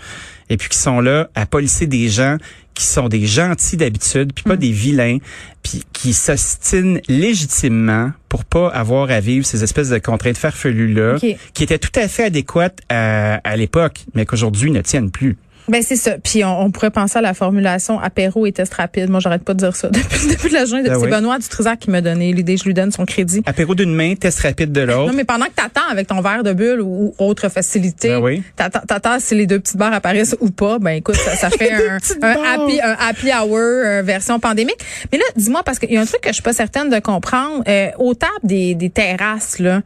et 0.48 0.56
puis 0.56 0.68
qui 0.68 0.78
sont 0.78 1.00
là 1.00 1.28
à 1.34 1.44
policer 1.44 1.88
des 1.88 2.08
gens 2.08 2.36
qui 2.74 2.84
sont 2.84 3.08
des 3.08 3.26
gentils 3.26 3.76
d'habitude 3.76 4.32
puis 4.32 4.44
pas 4.44 4.56
des 4.56 4.70
vilains 4.70 5.18
puis 5.64 5.82
qui 5.92 6.12
s'ostinent 6.12 7.00
légitimement 7.08 8.12
pour 8.28 8.44
pas 8.44 8.68
avoir 8.68 9.10
à 9.10 9.18
vivre 9.18 9.44
ces 9.44 9.64
espèces 9.64 9.88
de 9.88 9.98
contraintes 9.98 10.38
farfelues 10.38 10.94
là 10.94 11.16
qui 11.18 11.62
étaient 11.64 11.78
tout 11.78 11.98
à 11.98 12.06
fait 12.06 12.24
adéquates 12.24 12.78
à, 12.88 13.40
à 13.42 13.56
l'époque 13.56 14.04
mais 14.14 14.26
qu'aujourd'hui 14.26 14.70
ne 14.70 14.80
tiennent 14.82 15.10
plus. 15.10 15.36
Ben 15.70 15.82
c'est 15.82 15.96
ça. 15.96 16.18
Puis 16.22 16.44
on, 16.44 16.60
on 16.62 16.70
pourrait 16.70 16.90
penser 16.90 17.18
à 17.18 17.22
la 17.22 17.32
formulation 17.32 17.98
apéro 18.00 18.44
et 18.44 18.52
test 18.52 18.74
rapide. 18.74 19.08
Moi, 19.08 19.20
j'arrête 19.20 19.44
pas 19.44 19.54
de 19.54 19.58
dire 19.58 19.76
ça 19.76 19.88
depuis 19.90 20.26
le 20.28 20.34
début 20.34 20.48
de 20.48 20.54
la 20.54 20.64
journée. 20.64 20.82
Ben 20.82 20.98
c'est 20.98 21.04
oui. 21.06 21.10
Benoît 21.10 21.38
Dutrisac 21.38 21.78
qui 21.78 21.90
m'a 21.90 22.00
donné 22.00 22.32
l'idée. 22.32 22.56
Je 22.56 22.64
lui 22.64 22.74
donne 22.74 22.90
son 22.90 23.04
crédit. 23.06 23.42
Apéro 23.46 23.74
d'une 23.74 23.94
main, 23.94 24.14
test 24.16 24.40
rapide 24.40 24.72
de 24.72 24.80
l'autre. 24.82 25.10
Non, 25.10 25.16
mais 25.16 25.24
pendant 25.24 25.46
que 25.46 25.52
t'attends 25.54 25.88
avec 25.90 26.08
ton 26.08 26.20
verre 26.20 26.42
de 26.42 26.52
bulle 26.52 26.80
ou, 26.80 27.14
ou 27.18 27.24
autre 27.24 27.48
facilité, 27.48 28.08
Ben 28.08 28.20
oui. 28.20 28.42
t'attends, 28.56 28.80
t'attends 28.86 29.18
si 29.20 29.34
les 29.34 29.46
deux 29.46 29.60
petites 29.60 29.76
barres 29.76 29.94
apparaissent 29.94 30.36
ou 30.40 30.50
pas. 30.50 30.78
Ben 30.80 30.90
écoute, 30.92 31.16
ça, 31.16 31.36
ça 31.36 31.50
fait 31.56 31.72
un, 31.72 31.98
un 32.22 32.36
happy, 32.54 32.80
un 32.82 32.96
happy 32.98 33.28
hour 33.32 33.58
euh, 33.58 34.02
version 34.04 34.40
pandémique. 34.40 34.78
Mais 35.12 35.18
là, 35.18 35.24
dis-moi 35.36 35.62
parce 35.64 35.78
qu'il 35.78 35.92
y 35.92 35.96
a 35.96 36.00
un 36.00 36.06
truc 36.06 36.20
que 36.20 36.28
je 36.30 36.34
suis 36.34 36.42
pas 36.42 36.52
certaine 36.52 36.90
de 36.90 36.98
comprendre. 36.98 37.62
Euh, 37.68 37.88
aux 37.98 38.14
tables 38.14 38.32
des, 38.42 38.74
des 38.74 38.90
terrasses 38.90 39.58
là, 39.60 39.82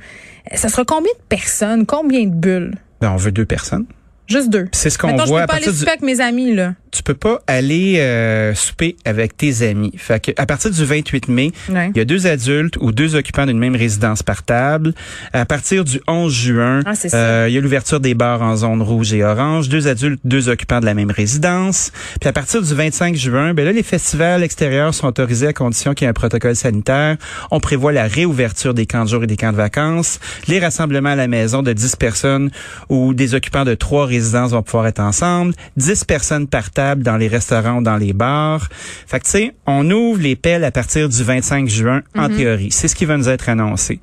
ça 0.55 0.69
sera 0.69 0.85
combien 0.85 1.12
de 1.12 1.25
personnes, 1.29 1.85
combien 1.87 2.25
de 2.25 2.35
bulles? 2.35 2.75
Ben, 3.00 3.11
on 3.11 3.17
veut 3.17 3.33
deux 3.33 3.45
personnes. 3.45 3.85
Juste 4.26 4.49
deux. 4.50 4.66
C'est 4.73 4.90
ce 4.90 4.99
qu'on 4.99 5.14
voit 5.14 5.26
je 5.26 5.33
peux 5.33 5.47
pas 5.47 5.54
aller 5.54 5.73
souper 5.73 5.90
avec 5.90 6.02
mes 6.02 6.21
amis, 6.21 6.54
là. 6.54 6.75
Tu 6.95 7.03
peux 7.03 7.15
pas 7.15 7.41
aller 7.49 7.97
euh, 7.99 8.55
souper 8.55 8.97
avec 9.05 9.37
tes 9.37 9.67
amis. 9.69 9.93
Fait 9.97 10.21
que 10.25 10.31
à 10.37 10.47
partir 10.47 10.71
du 10.71 10.85
28 10.85 11.29
mai, 11.29 11.51
Ouais. 11.69 11.91
il 11.95 11.99
y 11.99 12.01
a 12.01 12.05
deux 12.05 12.27
adultes 12.29 12.77
ou 12.81 12.93
deux 12.93 13.17
occupants 13.17 13.47
d'une 13.47 13.59
même 13.59 13.75
résidence 13.75 14.23
par 14.23 14.45
table. 14.45 14.95
À 15.33 15.45
partir 15.45 15.85
du 15.85 16.01
11 16.07 16.33
juin, 16.33 16.81
Ah, 16.87 16.93
euh, 17.15 17.47
il 17.49 17.55
y 17.55 17.59
a 17.59 17.61
l'ouverture 17.61 17.99
des 17.99 18.15
bars 18.15 18.43
en 18.43 18.55
zone 18.57 18.81
rouge 18.81 19.13
et 19.13 19.25
orange, 19.25 19.69
deux 19.69 19.89
adultes, 19.89 20.21
deux 20.25 20.49
occupants 20.49 20.79
de 20.81 20.87
la 20.87 20.95
même 20.95 21.11
résidence. 21.11 21.91
Puis 22.21 22.29
à 22.29 22.33
partir 22.33 22.63
du 22.63 22.73
25 22.73 23.17
juin, 23.17 23.55
ben 23.55 23.65
là 23.65 23.73
les 23.73 23.83
festivals 23.83 24.43
extérieurs 24.45 24.95
sont 24.95 25.09
autorisés 25.09 25.49
à 25.49 25.53
condition 25.53 25.95
qu'il 25.95 26.05
y 26.05 26.07
ait 26.07 26.11
un 26.11 26.15
protocole 26.15 26.55
sanitaire. 26.55 27.17
On 27.51 27.59
prévoit 27.59 27.93
la 27.93 28.05
réouverture 28.07 28.73
des 28.73 28.87
camps 28.87 29.05
de 29.05 29.09
jour 29.09 29.25
et 29.25 29.27
des 29.27 29.37
camps 29.37 29.51
de 29.53 29.57
vacances, 29.57 30.21
les 30.47 30.61
rassemblements 30.61 31.11
à 31.11 31.17
la 31.17 31.27
maison 31.27 31.63
de 31.65 31.73
10 31.73 31.97
personnes 31.97 32.51
ou 32.89 33.15
des 33.15 33.35
occupants 33.35 33.65
de 33.65 33.75
trois 33.75 34.07
résidences 34.07 34.53
vont 34.53 34.63
pouvoir 34.63 34.87
être 34.87 35.01
ensemble, 35.01 35.55
10 35.77 36.05
personnes 36.05 36.47
par 36.47 36.71
table 36.71 36.84
dans 36.95 37.17
les 37.17 37.29
restaurants 37.29 37.79
ou 37.79 37.83
dans 37.83 37.97
les 37.97 38.12
bars. 38.12 38.69
Fait 39.07 39.19
que 39.21 39.25
tu 39.25 39.31
sais, 39.31 39.55
on 39.67 39.91
ouvre 39.91 40.21
les 40.21 40.37
pelles 40.37 40.64
à 40.64 40.71
partir 40.71 41.09
du 41.09 41.23
25 41.23 41.69
juin 41.69 42.03
en 42.17 42.29
théorie. 42.29 42.71
C'est 42.71 42.88
ce 42.88 42.95
qui 42.95 43.05
va 43.05 43.17
nous 43.17 43.29
être 43.29 43.49
annoncé. 43.49 44.00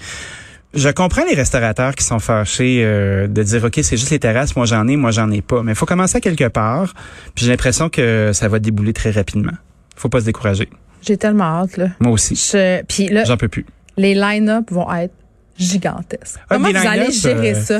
Je 0.73 0.87
comprends 0.89 1.23
les 1.29 1.35
restaurateurs 1.35 1.95
qui 1.95 2.05
sont 2.05 2.19
fâchés 2.19 2.81
euh, 2.85 3.27
de 3.27 3.43
dire 3.43 3.63
OK, 3.65 3.79
c'est 3.83 3.97
juste 3.97 4.09
les 4.11 4.19
terrasses, 4.19 4.55
moi 4.55 4.65
j'en 4.65 4.87
ai, 4.87 4.95
moi 4.95 5.11
j'en 5.11 5.29
ai 5.29 5.41
pas. 5.41 5.63
Mais 5.63 5.73
il 5.73 5.75
faut 5.75 5.85
commencer 5.85 6.17
à 6.17 6.21
quelque 6.21 6.47
part. 6.47 6.93
Puis 7.35 7.45
j'ai 7.45 7.51
l'impression 7.51 7.89
que 7.89 8.31
ça 8.33 8.47
va 8.47 8.59
débouler 8.59 8.93
très 8.93 9.11
rapidement. 9.11 9.51
Faut 9.97 10.07
pas 10.09 10.21
se 10.21 10.25
décourager. 10.25 10.69
J'ai 11.01 11.17
tellement 11.17 11.61
hâte, 11.61 11.77
là. 11.77 11.87
Moi 11.99 12.13
aussi. 12.13 12.35
Je- 12.35 12.83
Puis 12.83 13.07
là, 13.09 13.23
J'en 13.25 13.35
peux 13.35 13.49
plus. 13.49 13.65
les 13.97 14.13
line-up 14.15 14.71
vont 14.71 14.91
être 14.93 15.13
gigantesques. 15.57 16.37
Ah, 16.49 16.55
Comment 16.55 16.69
vous 16.69 16.87
allez 16.87 17.11
gérer 17.11 17.53
euh, 17.55 17.79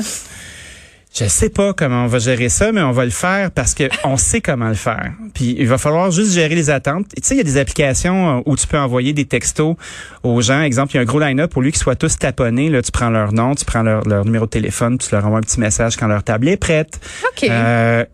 Je 1.14 1.26
sais 1.26 1.50
pas 1.50 1.74
comment 1.74 2.04
on 2.04 2.06
va 2.06 2.18
gérer 2.18 2.48
ça, 2.48 2.72
mais 2.72 2.80
on 2.80 2.90
va 2.92 3.04
le 3.04 3.10
faire 3.10 3.50
parce 3.50 3.74
que 3.74 3.84
on 4.04 4.16
sait 4.16 4.40
comment 4.40 4.68
le 4.68 4.74
faire. 4.74 5.12
Puis 5.34 5.54
il 5.58 5.66
va 5.68 5.76
falloir 5.76 6.10
juste 6.10 6.32
gérer 6.32 6.54
les 6.54 6.70
attentes. 6.70 7.04
Tu 7.14 7.20
sais, 7.22 7.34
il 7.34 7.38
y 7.38 7.40
a 7.42 7.44
des 7.44 7.58
applications 7.58 8.38
euh, 8.38 8.42
où 8.46 8.56
tu 8.56 8.66
peux 8.66 8.78
envoyer 8.78 9.12
des 9.12 9.26
textos 9.26 9.76
aux 10.22 10.40
gens. 10.40 10.62
Exemple, 10.62 10.92
il 10.92 10.94
y 10.96 10.98
a 10.98 11.02
un 11.02 11.04
gros 11.04 11.20
line-up 11.20 11.50
pour 11.52 11.60
lui 11.60 11.70
qu'ils 11.70 11.82
soient 11.82 11.96
tous 11.96 12.16
taponnés. 12.18 12.70
Là, 12.70 12.80
tu 12.80 12.90
prends 12.92 13.10
leur 13.10 13.34
nom, 13.34 13.54
tu 13.54 13.66
prends 13.66 13.82
leur, 13.82 14.04
leur 14.08 14.24
numéro 14.24 14.46
de 14.46 14.50
téléphone, 14.50 14.96
tu 14.96 15.08
leur 15.12 15.26
envoies 15.26 15.38
un 15.38 15.42
petit 15.42 15.60
message 15.60 15.96
quand 15.96 16.06
leur 16.06 16.22
table 16.22 16.48
est 16.48 16.56
prête. 16.56 16.98
OK. 17.30 17.46
Euh, 17.50 18.04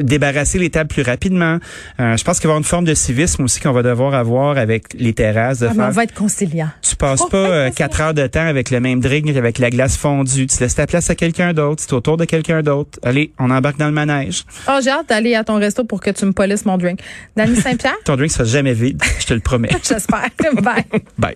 débarrasser 0.00 0.58
les 0.58 0.70
tables 0.70 0.88
plus 0.88 1.02
rapidement. 1.02 1.58
Euh, 2.00 2.16
je 2.16 2.24
pense 2.24 2.40
qu'il 2.40 2.48
va 2.48 2.50
y 2.50 2.52
avoir 2.54 2.58
une 2.58 2.64
forme 2.64 2.84
de 2.84 2.94
civisme 2.94 3.44
aussi 3.44 3.60
qu'on 3.60 3.72
va 3.72 3.82
devoir 3.84 4.12
avoir 4.14 4.58
avec 4.58 4.92
les 4.94 5.12
terrasses. 5.12 5.60
De 5.60 5.68
Ah, 5.68 5.74
faire, 5.74 5.86
on 5.86 5.90
va 5.90 6.02
être 6.04 6.14
conciliant. 6.14 6.68
tu 6.82 6.96
passes 6.96 7.20
Oh, 7.24 7.28
pas 7.28 7.36
euh, 7.38 7.70
quatre 7.70 8.00
heures 8.00 8.14
de 8.14 8.26
temps 8.26 8.44
avec 8.46 8.70
le 8.70 8.80
même 8.80 8.98
drink, 9.00 9.28
avec 9.36 9.58
la 9.58 9.70
glace 9.70 9.96
fondue. 9.96 10.46
Tu 10.48 10.58
laisses 10.58 10.74
ta 10.74 10.86
place 10.88 11.10
à 11.10 11.14
quelqu'un 11.14 11.52
d'autre. 11.52 11.80
C'est 11.86 11.92
autour 11.92 12.16
de 12.24 12.30
quelqu'un 12.30 12.62
d'autre. 12.62 12.98
Allez, 13.02 13.32
on 13.38 13.50
embarque 13.50 13.78
dans 13.78 13.86
le 13.86 13.92
manège. 13.92 14.44
Oh, 14.68 14.78
j'ai 14.82 14.90
hâte 14.90 15.08
d'aller 15.08 15.34
à 15.34 15.44
ton 15.44 15.58
resto 15.58 15.84
pour 15.84 16.00
que 16.00 16.10
tu 16.10 16.24
me 16.24 16.32
polisses 16.32 16.64
mon 16.64 16.78
drink. 16.78 17.00
Dany 17.36 17.56
Saint-Pierre? 17.56 17.96
Ton 18.04 18.16
drink 18.16 18.30
sera 18.32 18.44
jamais 18.44 18.74
vide, 18.74 19.02
je 19.18 19.26
te 19.26 19.34
le 19.34 19.40
promets. 19.40 19.70
J'espère. 19.82 20.28
Bye. 20.62 20.84
Bye. 21.18 21.34